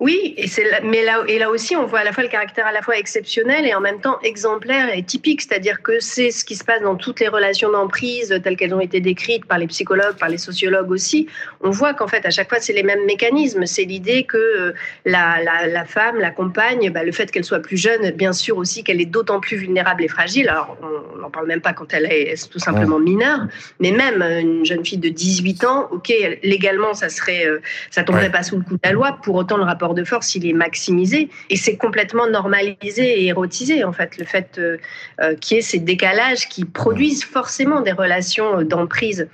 Oui, 0.00 0.34
et 0.36 0.48
c'est 0.48 0.64
là- 0.68 0.80
mais 0.82 1.04
là, 1.04 1.22
et 1.28 1.38
là 1.38 1.50
aussi, 1.50 1.76
on 1.76 1.86
voit 1.86 2.00
à 2.00 2.04
la 2.04 2.12
fois 2.12 2.22
le 2.24 2.28
caractère 2.28 2.66
à 2.66 2.72
la 2.72 2.82
fois 2.82 2.98
exceptionnel 2.98 3.64
et 3.66 3.74
en 3.74 3.80
même 3.80 4.00
temps 4.00 4.18
exemplaire 4.22 4.88
et 4.92 5.02
typique, 5.02 5.40
c'est-à-dire 5.42 5.82
que 5.82 6.00
c'est 6.00 6.30
ce 6.30 6.44
qui 6.44 6.56
se 6.56 6.64
passe 6.64 6.82
dans 6.82 6.96
toutes 6.96 7.20
les 7.20 7.28
relations 7.28 7.70
d'emprise 7.70 8.40
telles 8.42 8.56
qu'elles 8.56 8.74
ont 8.74 8.80
été 8.80 9.00
décrites 9.00 9.44
par 9.46 9.58
les 9.58 9.66
psychologues, 9.68 10.16
par 10.18 10.28
les 10.28 10.38
sociologues 10.38 10.90
aussi. 10.90 11.28
On 11.62 11.70
voit 11.70 11.94
qu'en 11.94 12.08
fait, 12.08 12.26
à 12.26 12.30
chaque 12.30 12.48
fois, 12.48 12.58
c'est 12.60 12.72
les 12.72 12.82
mêmes 12.82 13.04
mécanismes. 13.06 13.66
C'est 13.66 13.84
l'idée 13.84 14.24
que 14.24 14.36
euh, 14.36 14.72
la, 15.04 15.38
la, 15.42 15.66
la 15.68 15.84
femme, 15.84 16.18
la 16.18 16.30
compagne, 16.30 16.90
bah, 16.90 17.04
le 17.04 17.12
fait 17.12 17.30
qu'elle 17.30 17.44
soit 17.44 17.60
plus 17.60 17.76
jeune, 17.76 18.10
bien 18.10 18.32
sûr 18.32 18.56
aussi 18.58 18.82
qu'elle 18.84 19.00
est 19.00 19.04
d'autant 19.06 19.38
plus 19.40 19.56
vulnérable 19.56 20.02
et 20.02 20.08
fragile. 20.08 20.48
Alors, 20.48 20.76
on 20.82 21.18
n'en 21.18 21.30
parle 21.30 21.46
même 21.46 21.60
pas 21.60 21.72
quand 21.72 21.92
elle 21.94 22.06
est 22.06 22.50
tout 22.50 22.58
simplement 22.58 22.98
mineure, 22.98 23.40
mais 23.80 23.92
même 23.92 24.22
euh, 24.22 24.40
une 24.40 24.64
jeune 24.64 24.84
fille 24.84 24.98
de 24.98 25.08
18 25.08 25.64
ans, 25.64 25.88
ok, 25.92 26.12
légalement, 26.42 26.94
ça 26.94 27.08
serait, 27.08 27.46
euh, 27.46 27.60
ça 27.90 28.02
tomberait 28.02 28.24
Ouais. 28.24 28.30
pas 28.30 28.42
sous 28.42 28.56
le 28.56 28.62
coup 28.62 28.74
de 28.74 28.80
la 28.82 28.92
loi. 28.92 29.18
Pour 29.22 29.34
autant, 29.36 29.56
le 29.56 29.64
rapport 29.64 29.83
de 29.92 30.04
force, 30.04 30.34
il 30.34 30.46
est 30.46 30.54
maximisé 30.54 31.28
et 31.50 31.56
c'est 31.56 31.76
complètement 31.76 32.26
normalisé 32.26 33.20
et 33.20 33.26
érotisé 33.26 33.84
en 33.84 33.92
fait. 33.92 34.16
Le 34.16 34.24
fait 34.24 34.56
euh, 34.56 34.78
euh, 35.20 35.36
qu'il 35.36 35.56
y 35.56 35.60
ait 35.60 35.62
ces 35.62 35.80
décalages 35.80 36.48
qui 36.48 36.64
produisent 36.64 37.24
forcément 37.24 37.82
des 37.82 37.92
relations 37.92 38.60
euh, 38.60 38.64
d'emprise. 38.64 39.28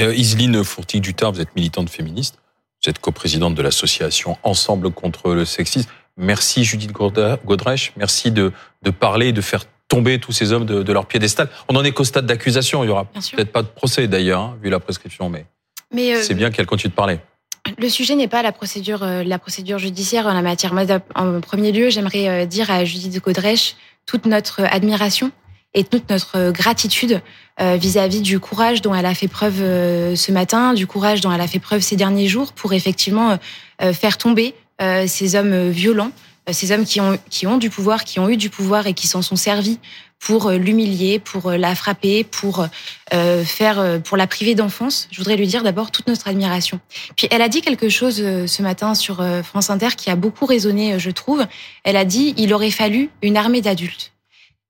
Euh, 0.00 0.12
Iseline 0.12 0.64
Fourtig-Dutard, 0.64 1.30
vous 1.32 1.40
êtes 1.40 1.54
militante 1.54 1.88
féministe, 1.88 2.38
vous 2.82 2.90
êtes 2.90 2.98
coprésidente 2.98 3.54
de 3.54 3.62
l'association 3.62 4.36
Ensemble 4.42 4.90
contre 4.90 5.32
le 5.32 5.44
sexisme. 5.44 5.88
Merci 6.16 6.64
Judith 6.64 6.90
Godrèche, 6.92 7.92
merci 7.96 8.32
de, 8.32 8.50
de 8.82 8.90
parler, 8.90 9.32
de 9.32 9.40
faire 9.40 9.64
tomber 9.88 10.18
tous 10.18 10.32
ces 10.32 10.52
hommes 10.52 10.66
de, 10.66 10.82
de 10.82 10.92
leur 10.92 11.06
piédestal. 11.06 11.48
On 11.68 11.74
n'en 11.74 11.84
est 11.84 11.92
qu'au 11.92 12.04
stade 12.04 12.26
d'accusation, 12.26 12.82
il 12.82 12.88
y 12.88 12.90
aura 12.90 13.04
peut-être 13.04 13.52
pas 13.52 13.62
de 13.62 13.68
procès 13.68 14.08
d'ailleurs, 14.08 14.40
hein, 14.40 14.58
vu 14.60 14.68
la 14.68 14.80
prescription, 14.80 15.28
mais 15.28 15.46
Mais 15.92 16.14
euh, 16.14 16.22
c'est 16.22 16.34
bien 16.34 16.50
qu'elle 16.50 16.66
continue 16.66 16.90
de 16.90 16.96
parler. 16.96 17.20
Le 17.78 17.88
sujet 17.88 18.14
n'est 18.14 18.28
pas 18.28 18.42
la 18.42 18.52
procédure, 18.52 19.02
euh, 19.02 19.22
la 19.22 19.38
procédure 19.38 19.78
judiciaire 19.78 20.26
en 20.26 20.34
la 20.34 20.42
matière. 20.42 20.72
Moi, 20.74 20.84
en 21.14 21.40
premier 21.40 21.72
lieu, 21.72 21.90
j'aimerais 21.90 22.28
euh, 22.28 22.46
dire 22.46 22.70
à 22.70 22.84
Judith 22.84 23.22
Godrèche 23.22 23.76
toute 24.06 24.26
notre 24.26 24.62
admiration 24.62 25.32
et 25.74 25.84
toute 25.84 26.08
notre 26.10 26.36
euh, 26.36 26.52
gratitude 26.52 27.20
euh, 27.60 27.76
vis-à-vis 27.76 28.22
du 28.22 28.40
courage 28.40 28.82
dont 28.82 28.94
elle 28.94 29.06
a 29.06 29.14
fait 29.14 29.28
preuve 29.28 29.60
euh, 29.60 30.16
ce 30.16 30.32
matin, 30.32 30.74
du 30.74 30.86
courage 30.86 31.20
dont 31.20 31.32
elle 31.32 31.40
a 31.40 31.46
fait 31.46 31.58
preuve 31.58 31.80
ces 31.82 31.96
derniers 31.96 32.28
jours 32.28 32.52
pour 32.52 32.72
effectivement 32.72 33.30
euh, 33.30 33.36
euh, 33.82 33.92
faire 33.92 34.16
tomber 34.18 34.54
euh, 34.80 35.06
ces 35.06 35.36
hommes 35.36 35.52
euh, 35.52 35.70
violents, 35.70 36.10
euh, 36.10 36.10
ces 36.52 36.72
hommes 36.72 36.84
qui 36.84 37.00
ont, 37.00 37.18
qui 37.30 37.46
ont 37.46 37.58
du 37.58 37.70
pouvoir, 37.70 38.04
qui 38.04 38.20
ont 38.20 38.28
eu 38.28 38.36
du 38.36 38.50
pouvoir 38.50 38.86
et 38.86 38.94
qui 38.94 39.06
s'en 39.06 39.22
sont 39.22 39.36
servis 39.36 39.78
pour 40.18 40.46
euh, 40.46 40.56
l'humilier, 40.56 41.18
pour 41.18 41.50
euh, 41.50 41.56
la 41.56 41.74
frapper, 41.74 42.24
pour 42.24 42.66
euh, 43.12 43.44
faire, 43.44 43.78
euh, 43.78 43.98
pour 43.98 44.16
la 44.16 44.26
priver 44.26 44.54
d'enfance. 44.54 45.08
Je 45.10 45.18
voudrais 45.18 45.36
lui 45.36 45.46
dire 45.46 45.62
d'abord 45.62 45.90
toute 45.90 46.06
notre 46.06 46.28
admiration. 46.28 46.80
Puis 47.16 47.28
elle 47.30 47.42
a 47.42 47.48
dit 47.48 47.60
quelque 47.60 47.88
chose 47.88 48.20
euh, 48.20 48.46
ce 48.46 48.62
matin 48.62 48.94
sur 48.94 49.20
euh, 49.20 49.42
France 49.42 49.70
Inter 49.70 49.88
qui 49.96 50.08
a 50.08 50.16
beaucoup 50.16 50.46
résonné, 50.46 50.94
euh, 50.94 50.98
je 50.98 51.10
trouve. 51.10 51.44
Elle 51.84 51.96
a 51.96 52.04
dit 52.04 52.34
il 52.36 52.54
aurait 52.54 52.70
fallu 52.70 53.10
une 53.22 53.36
armée 53.36 53.60
d'adultes. 53.60 54.12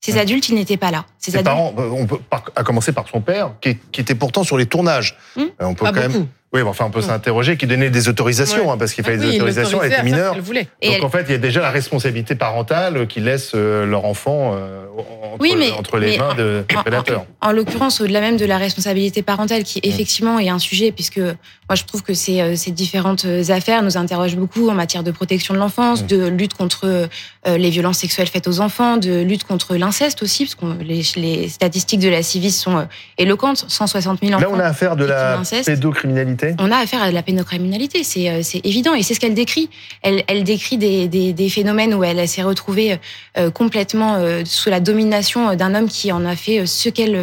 Ces 0.05 0.19
adultes, 0.19 0.49
ils 0.49 0.55
n'étaient 0.55 0.77
pas 0.77 0.93
là. 0.93 1.05
Ses 1.33 1.43
parents, 1.43 1.75
euh, 1.79 1.89
on 1.93 2.07
peut, 2.07 2.19
par- 2.31 2.45
à 2.55 2.63
commencer 2.63 2.93
par 2.93 3.07
son 3.09 3.21
père, 3.21 3.53
qui, 3.61 3.77
qui 3.93 4.01
était 4.01 4.15
pourtant 4.15 4.45
sur 4.45 4.57
les 4.57 4.67
tournages. 4.67 5.17
Hmm. 5.37 5.41
Euh, 5.43 5.47
on 5.61 5.75
peut 5.75 5.85
Pas 5.85 5.93
quand 5.93 6.01
même. 6.09 6.27
Oui, 6.53 6.63
enfin, 6.63 6.85
on 6.87 6.91
peut 6.91 7.01
Hmm. 7.01 7.09
s'interroger, 7.09 7.57
qui 7.57 7.67
donnait 7.67 7.91
des 7.91 8.09
autorisations, 8.09 8.67
Ouais. 8.67 8.73
hein, 8.73 8.77
parce 8.79 8.95
qu'il 8.95 9.05
fallait 9.05 9.19
Ah 9.21 9.25
oui, 9.27 9.31
des 9.33 9.37
autorisations, 9.37 9.83
elle 9.83 9.93
était 9.93 10.03
mineure. 10.05 10.37
Et 10.81 10.89
Donc 10.89 10.97
elle- 10.99 11.05
en 11.05 11.11
fait, 11.11 11.25
il 11.29 11.33
y 11.33 11.35
a 11.35 11.39
déjà 11.39 11.61
la 11.61 11.71
responsabilité 11.71 12.35
parentale 12.37 13.07
qui 13.09 13.21
laisse 13.21 13.53
euh, 13.55 13.85
leur 13.85 14.05
enfant 14.07 14.53
euh, 14.55 14.85
entre, 14.97 15.41
Oui, 15.41 15.55
mais- 15.59 15.73
entre 15.73 15.99
les 15.99 16.13
mais 16.13 16.19
mains 16.19 16.35
de 16.35 16.65
en- 16.75 16.83
prédateurs. 16.83 17.27
En 17.43 17.51
l'occurrence, 17.53 18.01
au-delà 18.01 18.21
même 18.21 18.37
de 18.39 18.47
la 18.47 18.57
responsabilité 18.59 19.23
parentale, 19.23 19.65
qui 19.65 19.81
effectivement 19.83 20.39
est 20.39 20.49
un 20.49 20.61
sujet, 20.61 20.93
puisque 20.93 21.19
moi 21.19 21.75
je 21.75 21.85
trouve 21.85 22.03
que 22.03 22.15
ces, 22.15 22.57
ces 22.57 22.71
différentes 22.71 23.27
affaires 23.51 23.83
nous 23.83 23.97
interrogent 23.99 24.37
beaucoup 24.37 24.71
en 24.71 24.75
matière 24.75 25.03
de 25.03 25.11
protection 25.11 25.53
de 25.53 25.59
l'enfance, 25.59 26.07
de 26.07 26.29
lutte 26.29 26.55
contre 26.55 27.09
les 27.47 27.71
violences 27.71 27.99
sexuelles 27.99 28.29
faites 28.29 28.47
aux 28.49 28.61
enfants, 28.61 28.97
de 28.97 29.21
lutte 29.23 29.45
contre 29.45 29.77
l'inceste 29.77 30.23
aussi, 30.23 30.45
parce 30.45 30.55
que 30.55 30.83
les, 30.83 31.03
les 31.17 31.49
statistiques 31.49 32.01
de 32.01 32.09
la 32.09 32.23
Civis 32.23 32.53
sont 32.53 32.79
euh, 32.79 32.85
éloquentes, 33.19 33.65
160 33.69 34.21
000 34.21 34.33
enfants. 34.35 34.41
Là, 34.41 34.49
on 34.53 34.59
a 34.59 34.65
affaire 34.65 34.97
de 34.97 35.05
la 35.05 35.41
pédocriminalité. 35.65 36.55
on 36.59 36.71
a 36.71 36.77
affaire 36.77 37.03
à 37.03 37.11
de 37.11 37.15
la 37.15 37.23
pénocriminalité, 37.23 38.03
c'est 38.03 38.31
euh, 38.31 38.41
c'est 38.43 38.65
évident 38.65 38.95
et 38.95 39.03
c'est 39.03 39.15
ce 39.15 39.21
qu'elle 39.21 39.35
décrit. 39.35 39.71
Elle, 40.03 40.25
elle 40.29 40.45
décrit 40.45 40.79
des, 40.79 41.09
des, 41.09 41.33
des 41.33 41.49
phénomènes 41.49 41.95
où 41.95 42.03
elle 42.05 42.27
s'est 42.29 42.43
retrouvée 42.43 42.99
euh, 43.39 43.51
complètement 43.51 44.19
sous 44.45 44.71
la 44.71 44.81
domination 44.81 45.55
d'un 45.55 45.75
homme 45.75 45.89
qui 45.89 46.13
en 46.13 46.25
a 46.25 46.37
fait 46.37 46.67
ce 46.67 46.89
qu'elle 46.89 47.19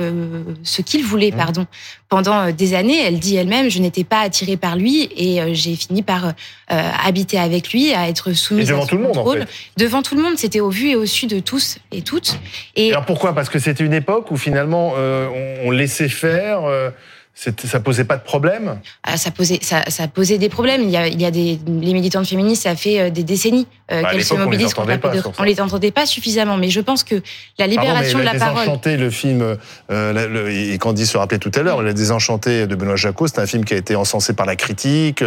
ce 0.63 0.81
qu'il 0.81 1.03
voulait, 1.03 1.31
Mmh. 1.31 1.38
pardon. 1.38 1.67
Pendant 2.13 2.50
euh, 2.50 2.51
des 2.51 2.75
années, 2.75 3.01
elle 3.03 3.17
dit 3.17 3.38
elle-même, 3.38 3.72
je 3.72 3.79
n'étais 3.79 4.03
pas 4.03 4.20
attirée 4.20 4.55
par 4.55 4.75
lui 4.75 5.10
et 5.17 5.41
euh, 5.41 5.50
j'ai 5.53 5.75
fini 5.75 6.03
par 6.03 6.27
euh, 6.27 6.32
habiter 7.03 7.39
avec 7.39 7.74
lui, 7.74 7.91
à 7.91 8.08
être 8.08 8.29
Et 8.29 8.36
soumise 8.36 8.67
devant 8.67 8.84
à 8.84 8.86
tout 8.86 8.98
le 8.98 9.01
monde, 9.01 9.17
en 9.17 9.24
contrôle. 9.24 9.48
fait. 9.48 9.84
Devant 9.84 10.03
tout 10.03 10.15
le 10.15 10.22
monde, 10.22 10.38
c'était 10.38 10.60
au 10.60 10.70
vu 10.70 10.89
et 10.89 10.96
au 10.96 11.08
su 11.08 11.25
de 11.25 11.39
tous 11.39 11.79
et 11.91 12.03
toutes. 12.03 12.38
Et 12.75 12.91
Alors 12.91 13.08
pourquoi? 13.08 13.34
Parce 13.34 13.50
que 13.50 13.58
c'était 13.58 13.84
une 13.84 13.96
époque 13.96 14.29
où 14.29 14.38
finalement 14.38 14.93
euh, 14.96 15.27
on, 15.63 15.70
on 15.70 15.72
laissait 15.72 16.08
faire, 16.08 16.65
euh, 16.65 16.91
ça 17.35 17.79
posait 17.79 18.03
pas 18.03 18.17
de 18.17 18.23
problème. 18.23 18.79
Ah, 19.03 19.17
ça 19.17 19.31
posait 19.31 19.59
ça, 19.61 19.83
ça 19.89 20.07
posait 20.07 20.37
des 20.37 20.49
problèmes. 20.49 20.81
Il 20.83 20.89
y 20.91 20.97
a, 20.97 21.07
il 21.07 21.19
y 21.21 21.25
a 21.25 21.31
des 21.31 21.59
les 21.67 21.93
militantes 21.93 22.27
féministes, 22.27 22.63
ça 22.63 22.75
fait 22.75 22.99
euh, 22.99 23.09
des 23.09 23.23
décennies 23.23 23.67
euh, 23.91 24.01
Bah, 24.03 24.11
qu'elles 24.11 24.23
se 24.23 24.33
l'époque, 24.33 24.47
on 24.47 24.51
les 24.51 24.97
mobilisent. 24.97 25.23
On 25.39 25.43
les 25.43 25.59
entendait 25.61 25.91
pas 25.91 26.05
suffisamment, 26.05 26.57
mais 26.57 26.69
je 26.69 26.79
pense 26.79 27.03
que 27.03 27.15
la 27.15 27.65
Pardon, 27.65 27.81
libération 27.81 28.17
mais 28.19 28.23
de 28.23 28.25
la 28.27 28.33
La 28.33 28.39
parole. 28.39 28.79
Le 28.85 29.09
film, 29.09 29.41
euh, 29.41 30.13
la- 30.13 30.27
le- 30.27 30.51
et 30.51 30.77
Candy 30.77 31.05
se 31.07 31.17
rappelait 31.17 31.39
tout 31.39 31.51
à 31.55 31.61
l'heure, 31.63 31.81
La 31.81 31.93
Désenchantée 31.93 32.67
de 32.67 32.75
Benoît 32.75 32.95
Jacot, 32.95 33.27
c'est 33.27 33.39
un 33.39 33.47
film 33.47 33.65
qui 33.65 33.73
a 33.73 33.77
été 33.77 33.95
encensé 33.95 34.33
par 34.33 34.45
la 34.45 34.55
critique. 34.55 35.23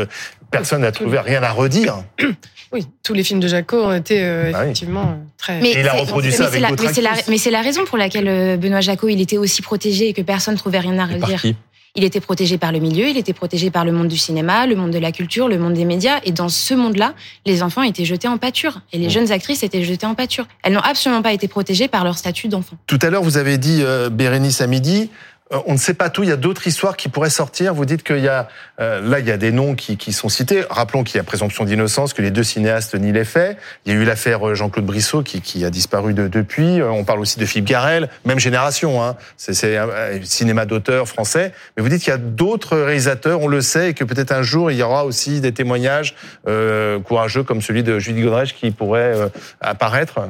Personne 0.50 0.82
n'a 0.82 0.92
trouvé 0.92 1.18
rien 1.18 1.42
à 1.42 1.50
redire. 1.50 2.04
Oui, 2.72 2.84
tous 3.04 3.14
les 3.14 3.22
films 3.22 3.38
de 3.38 3.46
Jaco 3.46 3.76
ont 3.76 3.92
été 3.94 4.20
euh, 4.20 4.50
Ah 4.52 4.58
oui. 4.58 4.64
effectivement 4.64 5.02
euh, 5.02 5.24
très. 5.38 5.60
Mais 5.60 5.70
Et 5.70 5.80
il 5.80 5.88
a 5.88 5.92
c'est- 5.92 6.00
reproduit 6.00 6.30
mais 6.32 6.36
ça 6.36 6.42
c'est 6.42 6.48
avec 6.48 6.60
la- 6.62 6.68
d'autres 6.70 6.82
mais 7.28 7.38
c'est 7.38 7.50
la, 7.52 7.60
raison 7.62 7.84
pour 7.84 7.96
laquelle 7.96 8.58
Benoît 8.58 8.80
Jacot, 8.80 9.08
il 9.08 9.20
était 9.20 9.38
aussi 9.38 9.62
protégé 9.62 10.08
et 10.08 10.12
que 10.12 10.20
personne 10.20 10.56
trouvait 10.56 10.80
rien 10.80 10.98
à 10.98 11.06
par 11.06 11.20
redire. 11.28 11.40
qui? 11.40 11.54
Il 11.96 12.04
était 12.04 12.20
protégé 12.20 12.58
par 12.58 12.72
le 12.72 12.78
milieu, 12.78 13.08
il 13.08 13.16
était 13.16 13.32
protégé 13.32 13.70
par 13.70 13.86
le 13.86 13.90
monde 13.90 14.08
du 14.08 14.18
cinéma, 14.18 14.66
le 14.66 14.76
monde 14.76 14.90
de 14.90 14.98
la 14.98 15.12
culture, 15.12 15.48
le 15.48 15.58
monde 15.58 15.72
des 15.72 15.86
médias. 15.86 16.20
Et 16.24 16.30
dans 16.30 16.50
ce 16.50 16.74
monde-là, 16.74 17.14
les 17.46 17.62
enfants 17.62 17.82
étaient 17.82 18.04
jetés 18.04 18.28
en 18.28 18.36
pâture. 18.36 18.82
Et 18.92 18.98
les 18.98 19.08
jeunes 19.08 19.32
actrices 19.32 19.62
étaient 19.62 19.82
jetées 19.82 20.06
en 20.06 20.14
pâture. 20.14 20.46
Elles 20.62 20.74
n'ont 20.74 20.80
absolument 20.80 21.22
pas 21.22 21.32
été 21.32 21.48
protégées 21.48 21.88
par 21.88 22.04
leur 22.04 22.18
statut 22.18 22.48
d'enfant. 22.48 22.76
Tout 22.86 22.98
à 23.00 23.08
l'heure, 23.08 23.22
vous 23.22 23.38
avez 23.38 23.56
dit, 23.56 23.80
euh, 23.80 24.10
Bérénice 24.10 24.60
à 24.60 24.66
midi, 24.66 25.10
on 25.50 25.72
ne 25.72 25.78
sait 25.78 25.94
pas 25.94 26.10
tout. 26.10 26.22
Il 26.24 26.28
y 26.28 26.32
a 26.32 26.36
d'autres 26.36 26.66
histoires 26.66 26.96
qui 26.96 27.08
pourraient 27.08 27.30
sortir. 27.30 27.72
Vous 27.72 27.84
dites 27.84 28.02
qu'il 28.02 28.18
y 28.18 28.28
a 28.28 28.48
euh, 28.80 29.00
là, 29.00 29.20
il 29.20 29.26
y 29.26 29.30
a 29.30 29.36
des 29.36 29.52
noms 29.52 29.74
qui, 29.74 29.96
qui 29.96 30.12
sont 30.12 30.28
cités. 30.28 30.64
Rappelons 30.68 31.04
qu'il 31.04 31.16
y 31.16 31.20
a 31.20 31.24
présomption 31.24 31.64
d'innocence, 31.64 32.12
que 32.12 32.22
les 32.22 32.30
deux 32.30 32.42
cinéastes 32.42 32.94
nient 32.94 33.12
les 33.12 33.24
faits. 33.24 33.56
Il 33.84 33.92
y 33.92 33.96
a 33.96 34.00
eu 34.00 34.04
l'affaire 34.04 34.46
euh, 34.46 34.54
Jean-Claude 34.54 34.84
Brissot 34.84 35.22
qui, 35.22 35.40
qui, 35.40 35.64
a 35.64 35.70
disparu 35.70 36.14
de, 36.14 36.26
depuis. 36.26 36.82
On 36.82 37.04
parle 37.04 37.20
aussi 37.20 37.38
de 37.38 37.46
Philippe 37.46 37.68
Garel, 37.68 38.08
même 38.24 38.40
génération. 38.40 39.02
Hein. 39.02 39.16
C'est 39.36 39.76
un 39.76 39.88
cinéma 40.24 40.66
d'auteur 40.66 41.08
français. 41.08 41.52
Mais 41.76 41.82
vous 41.82 41.88
dites 41.88 42.02
qu'il 42.02 42.10
y 42.10 42.14
a 42.14 42.18
d'autres 42.18 42.76
réalisateurs, 42.76 43.40
on 43.40 43.48
le 43.48 43.60
sait, 43.60 43.90
et 43.90 43.94
que 43.94 44.04
peut-être 44.04 44.32
un 44.32 44.42
jour 44.42 44.70
il 44.70 44.76
y 44.76 44.82
aura 44.82 45.04
aussi 45.04 45.40
des 45.40 45.52
témoignages 45.52 46.16
euh, 46.48 46.98
courageux 47.00 47.44
comme 47.44 47.62
celui 47.62 47.82
de 47.82 47.98
Judy 47.98 48.22
Godrèche 48.22 48.54
qui 48.54 48.70
pourrait 48.70 49.14
apparaître. 49.60 50.20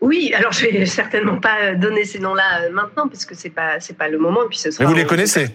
Oui, 0.00 0.32
alors 0.34 0.52
je 0.52 0.66
vais 0.66 0.86
certainement 0.86 1.38
pas 1.40 1.74
donner 1.74 2.04
ces 2.04 2.18
noms-là 2.18 2.62
euh, 2.62 2.70
maintenant 2.70 3.08
puisque 3.08 3.34
c'est 3.34 3.50
pas 3.50 3.80
c'est 3.80 3.96
pas 3.96 4.08
le 4.08 4.18
moment. 4.18 4.46
puis 4.48 4.58
ce 4.58 4.68
Mais 4.80 4.86
vous 4.86 4.94
les 4.94 5.06
connaissez 5.06 5.48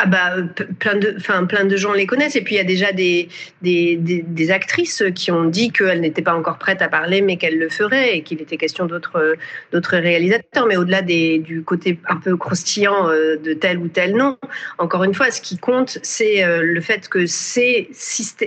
ah 0.00 0.06
bah 0.06 0.34
plein 0.78 0.94
de, 0.94 1.14
enfin 1.18 1.44
plein 1.44 1.64
de 1.64 1.76
gens 1.76 1.92
les 1.92 2.06
connaissent 2.06 2.36
et 2.36 2.42
puis 2.42 2.54
il 2.54 2.58
y 2.58 2.60
a 2.60 2.64
déjà 2.64 2.92
des 2.92 3.28
des, 3.62 3.96
des, 3.96 4.50
actrices 4.52 5.02
qui 5.12 5.32
ont 5.32 5.44
dit 5.44 5.72
qu'elles 5.72 6.00
n'étaient 6.00 6.22
pas 6.22 6.34
encore 6.34 6.58
prêtes 6.58 6.82
à 6.82 6.88
parler 6.88 7.20
mais 7.20 7.36
qu'elles 7.36 7.58
le 7.58 7.68
feraient 7.68 8.16
et 8.16 8.22
qu'il 8.22 8.40
était 8.40 8.56
question 8.56 8.86
d'autres 8.86 9.34
d'autres 9.72 9.96
réalisateurs. 9.96 10.66
Mais 10.66 10.76
au-delà 10.76 11.02
des 11.02 11.40
du 11.40 11.62
côté 11.62 11.98
un 12.08 12.16
peu 12.16 12.36
croustillant 12.36 13.08
euh, 13.08 13.36
de 13.36 13.54
tel 13.54 13.78
ou 13.78 13.88
tel 13.88 14.16
nom, 14.16 14.38
encore 14.78 15.02
une 15.02 15.14
fois, 15.14 15.30
ce 15.30 15.40
qui 15.40 15.58
compte 15.58 15.98
c'est 16.02 16.44
euh, 16.44 16.62
le 16.62 16.80
fait 16.80 17.08
que 17.08 17.26
c'est 17.26 17.88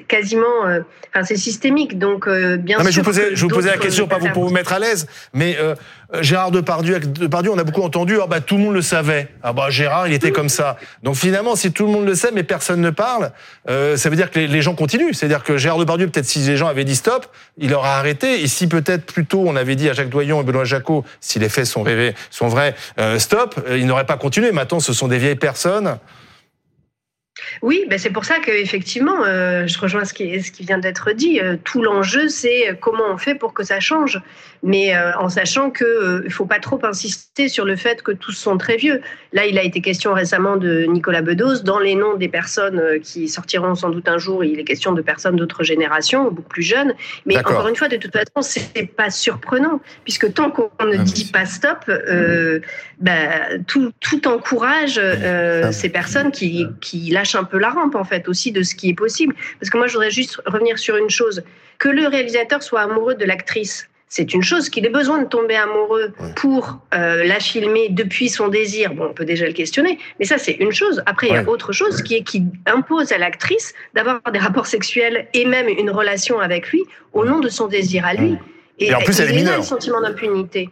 quasiment, 0.08 0.68
euh, 0.68 0.80
enfin 1.10 1.26
c'est 1.26 1.36
systémique. 1.36 2.00
Donc 2.00 2.30
bien 2.30 2.78
non, 2.78 2.84
mais 2.86 2.92
Je 2.92 3.00
vous 3.00 3.06
posais, 3.06 3.36
je 3.36 3.42
vous 3.42 3.50
posais 3.50 3.70
la 3.70 3.78
question 3.78 4.08
pas 4.08 4.20
pour 4.20 4.46
vous 4.46 4.54
mettre 4.54 4.74
à 4.74 4.80
l'aise, 4.80 5.06
mais 5.34 5.58
Gérard 6.20 6.52
Depardieu, 6.52 7.00
Depardieu, 7.00 7.52
on 7.52 7.58
a 7.58 7.64
beaucoup 7.64 7.84
entendu, 7.84 8.18
ah 8.22 8.28
bah 8.28 8.42
tout 8.42 8.58
le 8.58 8.64
monde 8.64 8.74
le 8.74 8.82
savait. 8.82 9.30
Ah 9.44 9.54
bah 9.54 9.70
Gérard, 9.70 10.08
il 10.08 10.14
était 10.14 10.32
comme 10.32 10.50
ça. 10.50 10.78
Donc 11.04 11.16
finalement, 11.16 11.56
si 11.56 11.72
tout 11.72 11.86
le 11.86 11.92
monde 11.92 12.06
le 12.06 12.16
sait, 12.16 12.32
mais 12.34 12.44
personne 12.44 12.82
ne 12.82 12.90
parle, 12.90 13.32
euh, 13.70 13.96
ça 13.96 14.10
veut 14.10 14.18
dire 14.18 14.30
que 14.30 14.40
les, 14.40 14.62
gens 14.62 14.76
continuent. 14.76 15.14
C'est-à-dire 15.14 15.44
que 15.44 15.58
Gérard 15.58 15.78
Depardieu, 15.78 16.08
peut-être 16.08 16.26
si 16.26 16.40
les 16.40 16.58
gens 16.58 16.68
avaient 16.68 16.84
dit 16.84 16.96
stop, 16.96 17.28
il 17.58 17.74
aurait 17.74 17.90
arrêté. 17.90 18.42
Et 18.42 18.48
si 18.48 18.68
peut-être 18.68 19.06
plus 19.06 19.26
tôt 19.26 19.44
on 19.46 19.56
avait 19.56 19.76
dit 19.76 19.90
à 19.90 19.94
Jacques 19.94 20.10
Doyon 20.10 20.42
et 20.42 20.44
Benoît 20.44 20.66
Jacot, 20.66 21.06
si 21.22 21.40
les 21.40 21.50
faits 21.50 21.66
sont, 21.66 21.84
rêvés, 21.84 22.14
sont 22.30 22.48
vrais, 22.48 22.76
euh, 23.00 23.18
stop, 23.18 23.60
euh, 23.68 23.78
il 23.78 23.86
n'aurait 23.86 24.06
pas 24.06 24.18
continué. 24.18 24.52
Maintenant, 24.52 24.82
ce 24.82 24.92
sont 24.92 25.08
des 25.08 25.18
vieilles 25.18 25.36
personnes. 25.36 25.98
Oui, 27.62 27.86
ben 27.90 27.98
c'est 27.98 28.10
pour 28.10 28.26
ça 28.26 28.40
qu'effectivement, 28.44 29.24
euh, 29.26 29.66
je 29.66 29.80
rejoins 29.80 30.04
ce 30.04 30.14
qui, 30.14 30.42
ce 30.42 30.52
qui 30.52 30.64
vient 30.64 30.78
d'être 30.78 31.12
dit. 31.14 31.40
Euh, 31.40 31.56
tout 31.64 31.82
l'enjeu, 31.82 32.28
c'est 32.28 32.78
comment 32.82 33.06
on 33.10 33.18
fait 33.18 33.36
pour 33.36 33.54
que 33.54 33.64
ça 33.64 33.80
change. 33.80 34.22
Mais 34.64 34.96
euh, 34.96 35.18
en 35.18 35.30
sachant 35.30 35.72
qu'il 35.72 35.88
ne 36.26 36.30
faut 36.30 36.46
pas 36.46 36.60
trop 36.60 36.80
insister 36.84 37.48
sur 37.48 37.66
le 37.66 37.76
fait 37.76 38.04
que 38.04 38.12
tous 38.12 38.34
sont 38.34 38.58
très 38.58 38.76
vieux. 38.76 39.02
Là, 39.32 39.46
il 39.46 39.58
a 39.58 39.64
été 39.64 39.82
question 39.82 40.14
récemment 40.14 40.58
de 40.58 40.84
Nicolas 40.84 41.22
Bedos. 41.22 41.60
Dans 41.64 41.80
les 41.80 41.96
noms 41.96 42.16
des 42.16 42.28
personnes 42.28 43.00
qui 43.02 43.30
sortiront 43.30 43.76
sans 43.76 43.90
doute 43.90 44.10
un 44.10 44.18
jour, 44.18 44.44
il 44.44 44.60
est 44.60 44.64
question 44.64 44.92
de 44.92 45.02
personnes 45.02 45.38
d'autres 45.38 45.64
générations, 45.64 46.26
beaucoup 46.26 46.50
plus 46.50 46.64
jeunes. 46.64 46.94
Mais 47.26 47.38
encore 47.38 47.68
une 47.68 47.76
fois, 47.76 47.88
de 47.88 47.98
toute 47.98 48.12
façon, 48.12 48.42
c'est 48.42 48.88
pas 48.96 49.10
surprenant, 49.10 49.80
puisque 50.04 50.34
tant 50.34 50.52
qu'on 50.52 50.70
ne 50.86 50.98
ah, 50.98 51.04
dit 51.04 51.30
pas 51.32 51.46
stop, 51.46 51.90
ben, 53.00 53.64
tout, 53.68 53.92
tout 54.00 54.28
encourage 54.28 55.02
ces 55.72 55.90
personnes 55.90 56.32
qui, 56.32 56.68
qui 56.82 57.12
lâchent 57.22 57.36
un 57.36 57.44
peu 57.44 57.60
la 57.60 57.70
rampe, 57.70 57.96
en 57.96 58.04
fait, 58.04 58.28
aussi 58.28 58.52
de 58.52 58.64
ce 58.64 58.76
qui 58.76 58.90
est 58.90 58.94
possible. 58.94 59.36
Parce 59.60 59.70
que 59.70 59.78
moi, 59.78 59.88
je 59.88 59.94
voudrais 59.94 60.12
juste 60.12 60.42
revenir 60.46 60.78
sur 60.80 60.98
une 60.98 61.10
chose. 61.10 61.44
Que 61.78 61.90
le 61.90 62.08
réalisateur 62.08 62.62
soit 62.64 62.82
amoureux 62.82 63.16
de 63.16 63.26
l'actrice, 63.26 63.88
c'est 64.08 64.34
une 64.34 64.44
chose 64.44 64.70
qu'il 64.70 64.86
ait 64.86 64.90
besoin 64.90 65.22
de 65.22 65.28
tomber 65.28 65.56
amoureux 65.56 66.14
pour 66.36 66.80
euh, 66.94 67.24
la 67.24 67.40
filmer 67.40 67.88
depuis 67.90 68.28
son 68.28 68.50
désir. 68.50 68.94
Bon, 68.94 69.06
on 69.06 69.14
peut 69.14 69.24
déjà 69.24 69.46
le 69.48 69.54
questionner, 69.54 70.00
mais 70.20 70.26
ça 70.26 70.38
c'est 70.38 70.58
une 70.60 70.74
chose. 70.74 71.02
Après, 71.06 71.28
il 71.28 71.34
y 71.34 71.38
a 71.38 71.48
autre 71.48 71.72
chose 71.72 72.04
qui 72.04 72.16
est 72.16 72.24
qui 72.24 72.44
impose 72.66 73.14
à 73.14 73.18
l'actrice 73.18 73.74
d'avoir 73.94 74.22
des 74.34 74.40
rapports 74.40 74.66
sexuels 74.66 75.30
et 75.34 75.46
même 75.46 75.70
une 75.70 75.90
relation 75.90 76.40
avec 76.40 76.68
lui 76.72 76.84
au 77.14 77.24
nom 77.24 77.40
de 77.40 77.48
son 77.48 77.68
désir 77.68 78.06
à 78.06 78.14
lui. 78.14 78.38
Et, 78.80 78.94
en 78.94 79.00
plus, 79.00 79.18
elle 79.22 79.30
est 79.30 79.36
mineure. 79.36 79.58
le 79.58 79.64
sentiment 79.64 80.02
d'impunité. 80.02 80.70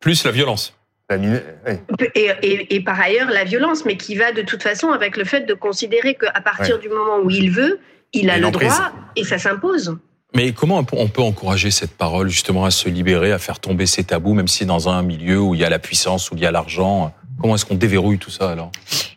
Plus 0.00 0.24
la 0.24 0.32
violence. 0.32 0.76
Et, 1.10 2.80
par 2.80 3.00
ailleurs, 3.00 3.30
la 3.30 3.44
violence, 3.44 3.84
mais 3.84 3.96
qui 3.96 4.14
va 4.14 4.32
de 4.32 4.42
toute 4.42 4.62
façon 4.62 4.88
avec 4.88 5.16
le 5.16 5.24
fait 5.24 5.42
de 5.42 5.54
considérer 5.54 6.14
qu'à 6.14 6.40
partir 6.40 6.78
du 6.78 6.88
moment 6.88 7.18
où 7.22 7.30
il 7.30 7.50
veut, 7.50 7.78
il 8.12 8.30
a 8.30 8.38
le 8.38 8.50
droit 8.50 8.92
et 9.16 9.24
ça 9.24 9.38
s'impose. 9.38 9.96
Mais 10.34 10.52
comment 10.52 10.84
on 10.92 11.08
peut 11.08 11.22
encourager 11.22 11.70
cette 11.70 11.92
parole 11.92 12.28
justement 12.28 12.64
à 12.64 12.70
se 12.70 12.88
libérer, 12.88 13.32
à 13.32 13.38
faire 13.38 13.60
tomber 13.60 13.86
ces 13.86 14.02
tabous, 14.02 14.34
même 14.34 14.48
si 14.48 14.66
dans 14.66 14.88
un 14.88 15.02
milieu 15.02 15.38
où 15.40 15.54
il 15.54 15.60
y 15.60 15.64
a 15.64 15.70
la 15.70 15.78
puissance, 15.78 16.30
où 16.30 16.36
il 16.36 16.42
y 16.42 16.46
a 16.46 16.50
l'argent 16.50 17.14
Comment 17.40 17.56
est-ce 17.56 17.64
qu'on 17.64 17.74
déverrouille 17.74 18.18
tout 18.18 18.30
ça 18.30 18.50
alors? 18.50 18.70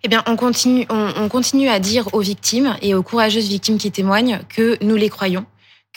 Eh 0.03 0.07
bien, 0.07 0.23
on 0.27 0.35
continue, 0.35 0.85
on 0.89 1.29
continue 1.29 1.69
à 1.69 1.79
dire 1.79 2.07
aux 2.13 2.19
victimes 2.19 2.75
et 2.81 2.95
aux 2.95 3.03
courageuses 3.03 3.47
victimes 3.47 3.77
qui 3.77 3.91
témoignent 3.91 4.39
que 4.49 4.83
nous 4.83 4.95
les 4.95 5.09
croyons, 5.09 5.45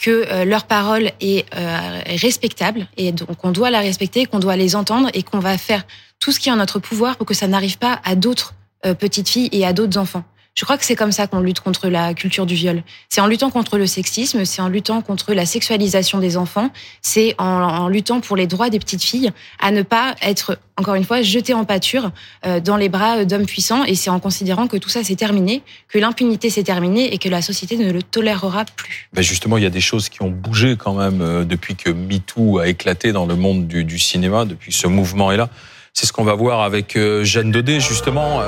que 0.01 0.25
euh, 0.27 0.45
leur 0.45 0.65
parole 0.65 1.11
est 1.21 1.45
euh, 1.55 2.01
respectable 2.21 2.87
et 2.97 3.11
donc 3.11 3.45
on 3.45 3.51
doit 3.51 3.69
la 3.69 3.79
respecter, 3.79 4.25
qu'on 4.25 4.39
doit 4.39 4.55
les 4.55 4.75
entendre 4.75 5.09
et 5.13 5.21
qu'on 5.21 5.39
va 5.39 5.57
faire 5.57 5.83
tout 6.19 6.31
ce 6.31 6.39
qui 6.39 6.49
est 6.49 6.51
en 6.51 6.57
notre 6.57 6.79
pouvoir 6.79 7.15
pour 7.17 7.27
que 7.27 7.35
ça 7.35 7.47
n'arrive 7.47 7.77
pas 7.77 8.01
à 8.03 8.15
d'autres 8.15 8.55
euh, 8.85 8.95
petites 8.95 9.29
filles 9.29 9.49
et 9.51 9.65
à 9.65 9.73
d'autres 9.73 9.97
enfants. 9.99 10.23
Je 10.53 10.65
crois 10.65 10.77
que 10.77 10.83
c'est 10.83 10.97
comme 10.97 11.13
ça 11.13 11.27
qu'on 11.27 11.39
lutte 11.39 11.61
contre 11.61 11.87
la 11.87 12.13
culture 12.13 12.45
du 12.45 12.55
viol. 12.55 12.83
C'est 13.07 13.21
en 13.21 13.27
luttant 13.27 13.49
contre 13.49 13.77
le 13.77 13.87
sexisme, 13.87 14.43
c'est 14.43 14.61
en 14.61 14.67
luttant 14.67 15.01
contre 15.01 15.33
la 15.33 15.45
sexualisation 15.45 16.19
des 16.19 16.35
enfants, 16.35 16.71
c'est 17.01 17.35
en, 17.37 17.87
luttant 17.87 18.19
pour 18.19 18.35
les 18.35 18.47
droits 18.47 18.69
des 18.69 18.79
petites 18.79 19.03
filles 19.03 19.31
à 19.59 19.71
ne 19.71 19.81
pas 19.81 20.15
être, 20.21 20.59
encore 20.75 20.95
une 20.95 21.05
fois, 21.05 21.21
jetées 21.21 21.53
en 21.53 21.63
pâture 21.63 22.11
euh, 22.45 22.59
dans 22.59 22.75
les 22.75 22.89
bras 22.89 23.23
d'hommes 23.23 23.45
puissants. 23.45 23.85
Et 23.85 23.95
c'est 23.95 24.09
en 24.09 24.19
considérant 24.19 24.67
que 24.67 24.75
tout 24.75 24.89
ça 24.89 25.05
c'est 25.05 25.15
terminé, 25.15 25.63
que 25.87 25.99
l'impunité 25.99 26.49
s'est 26.49 26.63
terminée 26.63 27.13
et 27.13 27.17
que 27.17 27.29
la 27.29 27.41
société 27.41 27.77
ne 27.77 27.89
le 27.89 28.03
tolérera 28.03 28.65
plus. 28.75 29.09
Ben 29.13 29.21
justement, 29.21 29.55
il 29.55 29.63
y 29.63 29.67
a 29.67 29.71
des 29.71 29.81
choses 29.81 30.09
qui 30.09 30.21
ont 30.21 30.29
bougé 30.29 30.75
quand 30.75 30.95
même 30.95 31.21
euh, 31.21 31.45
depuis 31.45 31.75
que 31.75 31.89
MeToo 31.89 32.59
a 32.59 32.67
éclaté 32.67 33.13
dans 33.13 33.25
le 33.25 33.35
monde 33.35 33.67
du, 33.67 33.99
cinéma, 33.99 34.43
depuis 34.43 34.71
que 34.71 34.77
ce 34.77 34.87
mouvement 34.87 35.31
est 35.31 35.37
là. 35.37 35.49
C'est 35.93 36.05
ce 36.05 36.13
qu'on 36.13 36.23
va 36.23 36.35
voir 36.35 36.61
avec 36.61 36.97
euh, 36.97 37.23
Jeanne 37.23 37.51
Daudet, 37.51 37.79
justement. 37.79 38.41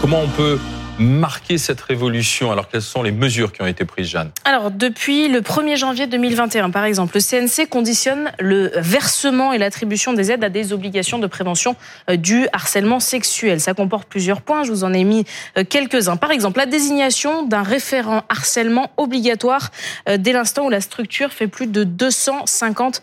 Comment 0.00 0.20
on 0.22 0.28
peut 0.28 0.58
marquer 1.00 1.58
cette 1.58 1.80
révolution 1.80 2.52
Alors, 2.52 2.68
quelles 2.68 2.82
sont 2.82 3.02
les 3.02 3.10
mesures 3.10 3.52
qui 3.52 3.62
ont 3.62 3.66
été 3.66 3.84
prises, 3.84 4.08
Jeanne 4.08 4.30
Alors, 4.44 4.70
depuis 4.70 5.28
le 5.28 5.40
1er 5.40 5.76
janvier 5.76 6.06
2021, 6.06 6.70
par 6.70 6.84
exemple, 6.84 7.16
le 7.16 7.20
CNC 7.20 7.68
conditionne 7.68 8.30
le 8.38 8.70
versement 8.76 9.52
et 9.52 9.58
l'attribution 9.58 10.12
des 10.12 10.30
aides 10.30 10.44
à 10.44 10.50
des 10.50 10.72
obligations 10.72 11.18
de 11.18 11.26
prévention 11.26 11.74
euh, 12.10 12.16
du 12.16 12.46
harcèlement 12.52 13.00
sexuel. 13.00 13.60
Ça 13.60 13.74
comporte 13.74 14.08
plusieurs 14.08 14.42
points, 14.42 14.62
je 14.62 14.70
vous 14.70 14.84
en 14.84 14.92
ai 14.92 15.04
mis 15.04 15.24
euh, 15.56 15.64
quelques-uns. 15.64 16.16
Par 16.16 16.30
exemple, 16.30 16.58
la 16.58 16.66
désignation 16.66 17.44
d'un 17.44 17.62
référent 17.62 18.22
harcèlement 18.28 18.90
obligatoire 18.98 19.70
euh, 20.08 20.18
dès 20.18 20.32
l'instant 20.32 20.66
où 20.66 20.70
la 20.70 20.82
structure 20.82 21.32
fait 21.32 21.48
plus 21.48 21.66
de 21.66 21.84
250 21.84 23.02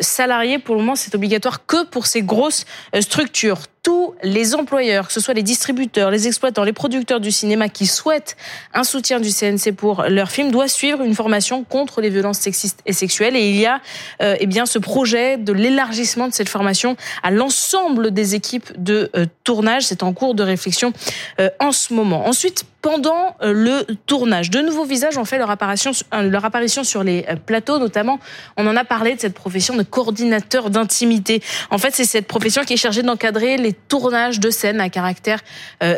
salariés. 0.00 0.58
Pour 0.58 0.74
le 0.74 0.82
moment, 0.82 0.96
c'est 0.96 1.14
obligatoire 1.14 1.64
que 1.66 1.84
pour 1.84 2.06
ces 2.06 2.22
grosses 2.22 2.66
structures 3.00 3.58
tous 3.82 4.14
les 4.22 4.54
employeurs, 4.54 5.06
que 5.06 5.12
ce 5.12 5.20
soit 5.20 5.34
les 5.34 5.42
distributeurs, 5.42 6.10
les 6.10 6.26
exploitants, 6.26 6.64
les 6.64 6.72
producteurs 6.72 7.20
du 7.20 7.30
cinéma 7.30 7.68
qui 7.68 7.86
souhaitent 7.86 8.36
un 8.74 8.84
soutien 8.84 9.20
du 9.20 9.30
CNC 9.30 9.72
pour 9.76 10.02
leur 10.04 10.30
film, 10.30 10.50
doivent 10.50 10.68
suivre 10.68 11.02
une 11.02 11.14
formation 11.14 11.64
contre 11.64 12.00
les 12.00 12.10
violences 12.10 12.38
sexistes 12.38 12.80
et 12.86 12.92
sexuelles. 12.92 13.36
Et 13.36 13.50
il 13.50 13.56
y 13.56 13.66
a 13.66 13.80
euh, 14.22 14.36
eh 14.40 14.46
bien 14.46 14.66
ce 14.66 14.78
projet 14.78 15.36
de 15.36 15.52
l'élargissement 15.52 16.28
de 16.28 16.34
cette 16.34 16.48
formation 16.48 16.96
à 17.22 17.30
l'ensemble 17.30 18.10
des 18.10 18.34
équipes 18.34 18.70
de 18.76 19.10
euh, 19.16 19.26
tournage. 19.44 19.84
C'est 19.84 20.02
en 20.02 20.12
cours 20.12 20.34
de 20.34 20.42
réflexion 20.42 20.92
euh, 21.40 21.50
en 21.60 21.72
ce 21.72 21.94
moment. 21.94 22.26
Ensuite, 22.26 22.64
pendant 22.80 23.36
euh, 23.42 23.52
le 23.52 23.94
tournage. 24.06 24.50
De 24.50 24.60
nouveaux 24.60 24.84
visages 24.84 25.18
ont 25.18 25.24
fait 25.24 25.38
leur 25.38 25.50
apparition, 25.50 25.90
euh, 26.14 26.22
leur 26.22 26.44
apparition 26.44 26.84
sur 26.84 27.02
les 27.02 27.24
euh, 27.28 27.36
plateaux, 27.36 27.78
notamment, 27.78 28.20
on 28.56 28.66
en 28.66 28.76
a 28.76 28.84
parlé 28.84 29.14
de 29.14 29.20
cette 29.20 29.34
profession 29.34 29.76
de 29.76 29.82
coordinateur 29.82 30.70
d'intimité. 30.70 31.42
En 31.70 31.78
fait, 31.78 31.94
c'est 31.94 32.04
cette 32.04 32.26
profession 32.26 32.64
qui 32.64 32.74
est 32.74 32.78
chargée 32.78 33.02
d'encadrer 33.02 33.56
les 33.56 33.72
tournages 33.72 34.40
de 34.40 34.50
scènes 34.50 34.80
à 34.80 34.88
caractère 34.88 35.40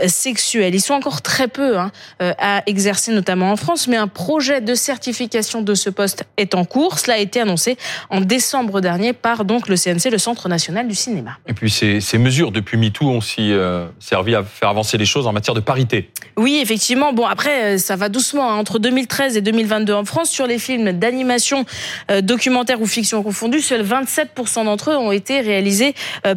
sexuel. 0.06 0.74
Ils 0.74 0.80
sont 0.80 0.94
encore 0.94 1.22
très 1.22 1.48
peu 1.48 1.78
hein, 1.78 1.90
à 2.18 2.62
exercer, 2.66 3.12
notamment 3.12 3.52
en 3.52 3.56
France, 3.56 3.88
mais 3.88 3.96
un 3.96 4.08
projet 4.08 4.60
de 4.60 4.74
certification 4.74 5.62
de 5.62 5.74
ce 5.74 5.90
poste 5.90 6.24
est 6.36 6.54
en 6.54 6.64
cours. 6.64 6.98
Cela 6.98 7.14
a 7.14 7.18
été 7.18 7.40
annoncé 7.40 7.76
en 8.10 8.20
décembre 8.20 8.80
dernier 8.80 9.12
par 9.12 9.44
donc 9.44 9.68
le 9.68 9.76
CNC, 9.76 10.10
le 10.10 10.18
Centre 10.18 10.48
national 10.48 10.88
du 10.88 10.94
cinéma. 10.94 11.38
Et 11.46 11.54
puis 11.54 11.70
ces, 11.70 12.00
ces 12.00 12.18
mesures 12.18 12.52
depuis 12.52 12.76
MeToo 12.76 13.08
ont 13.08 13.18
aussi 13.18 13.52
servi 13.98 14.34
à 14.34 14.42
faire 14.42 14.68
avancer 14.68 14.98
les 14.98 15.06
choses 15.06 15.26
en 15.26 15.32
matière 15.32 15.54
de 15.54 15.60
parité. 15.60 16.10
Oui, 16.36 16.58
effectivement 16.62 16.79
effectivement, 16.80 17.12
bon 17.12 17.26
après, 17.26 17.76
ça 17.76 17.94
va 17.96 18.08
doucement. 18.08 18.50
Hein. 18.50 18.56
Entre 18.56 18.78
2013 18.78 19.36
et 19.36 19.42
2022 19.42 19.92
en 19.92 20.06
France, 20.06 20.30
sur 20.30 20.46
les 20.46 20.58
films 20.58 20.92
d'animation, 20.92 21.66
documentaire 22.22 22.80
ou 22.80 22.86
fiction 22.86 23.22
confondus, 23.22 23.60
seuls 23.60 23.84
27% 23.84 24.64
d'entre 24.64 24.92
eux 24.92 24.96
ont 24.96 25.12
été 25.12 25.40
réalisés 25.40 25.94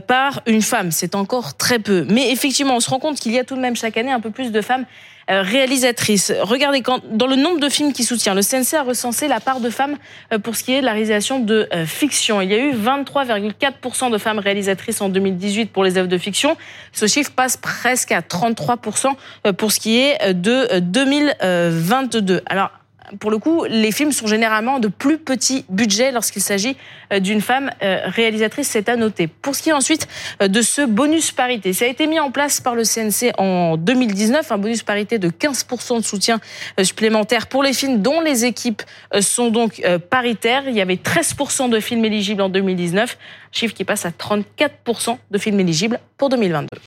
par 0.08 0.42
une 0.46 0.62
femme. 0.62 0.92
C'est 0.92 1.16
encore 1.16 1.56
très 1.56 1.80
peu. 1.80 2.06
Mais 2.10 2.32
effectivement, 2.32 2.76
on 2.76 2.82
se 2.82 2.90
rend 2.90 3.00
compte 3.00 3.20
qu'il 3.20 3.32
y 3.32 3.40
a 3.40 3.46
tout 3.46 3.56
de 3.56 3.62
même 3.62 3.78
chaque 3.78 3.96
année 3.96 4.12
un 4.12 4.20
peu 4.20 4.32
plus 4.32 4.52
de 4.52 4.62
femmes 4.62 4.84
euh, 4.84 5.13
réalisatrice. 5.30 6.34
Regardez, 6.42 6.82
quand, 6.82 7.02
dans 7.10 7.28
le 7.28 7.36
nombre 7.36 7.60
de 7.60 7.70
films 7.70 7.94
qui 7.94 8.04
soutient, 8.04 8.34
le 8.34 8.42
CNC 8.42 8.76
a 8.76 8.84
recensé 8.84 9.28
la 9.28 9.40
part 9.40 9.60
de 9.60 9.70
femmes 9.70 9.98
euh, 10.34 10.40
pour 10.40 10.56
ce 10.56 10.64
qui 10.64 10.74
est 10.74 10.82
de 10.82 10.86
la 10.86 10.92
réalisation 10.92 11.40
de 11.40 11.68
euh, 11.74 11.86
fiction. 11.86 12.42
Il 12.42 12.50
y 12.50 12.54
a 12.54 12.58
eu 12.58 12.74
23,4% 12.74 14.12
de 14.12 14.18
femmes 14.18 14.40
réalisatrices 14.40 15.02
en 15.02 15.10
2018 15.10 15.72
pour 15.72 15.84
les 15.84 15.98
œuvres 15.98 16.08
de 16.08 16.18
fiction. 16.18 16.58
Ce 16.92 17.08
chiffre 17.08 17.32
passe 17.32 17.58
presque 17.58 18.12
à 18.12 18.22
33% 18.22 19.14
pour 19.58 19.72
ce 19.72 19.80
qui 19.80 20.00
est 20.00 20.34
de 20.34 20.80
2022. 20.80 22.42
Alors, 22.46 22.72
pour 23.20 23.32
le 23.32 23.38
coup, 23.38 23.66
les 23.66 23.92
films 23.92 24.12
sont 24.12 24.28
généralement 24.28 24.80
de 24.80 24.88
plus 24.88 25.18
petits 25.18 25.66
budgets 25.70 26.12
lorsqu'il 26.12 26.42
s'agit 26.42 26.78
euh, 27.12 27.20
d'une 27.20 27.42
femme 27.42 27.72
euh, 27.82 28.02
réalisatrice, 28.06 28.68
c'est 28.68 28.90
à 28.90 28.96
noter. 28.96 29.28
Pour 29.28 29.56
ce 29.56 29.62
qui 29.62 29.70
est 29.70 29.74
ensuite 29.74 30.08
euh, 30.42 30.48
de 30.48 30.62
ce 30.62 30.82
bonus 30.82 31.32
parité, 31.32 31.74
ça 31.74 31.86
a 31.86 31.88
été 31.88 32.08
mis 32.08 32.20
en 32.20 32.32
place 32.32 32.62
par 32.62 32.76
le 32.76 32.84
CNC 32.84 33.34
en 33.38 33.78
2019, 33.78 34.52
un 34.52 34.58
bonus 34.58 34.84
parité 34.84 35.20
de 35.20 35.30
15% 35.30 35.98
de 35.98 36.06
soutien 36.06 36.40
supplémentaire 36.82 37.48
pour 37.48 37.64
les 37.64 37.74
films 37.74 38.02
dont 38.02 38.22
les 38.22 38.46
équipes 38.46 38.82
sont 39.22 39.50
donc 39.50 39.82
paritaires. 40.10 40.64
Il 40.68 40.76
y 40.76 40.82
avait 40.82 40.96
13% 40.96 41.70
de 41.70 41.80
films 41.80 42.06
éligibles 42.06 42.42
en 42.42 42.50
2019, 42.50 43.18
chiffre 43.52 43.74
qui 43.74 43.84
passe 43.84 44.06
à 44.06 44.10
34% 44.10 45.18
de 45.32 45.38
films 45.38 45.60
éligibles 45.60 46.00
pour 46.18 46.30
2022. 46.30 46.80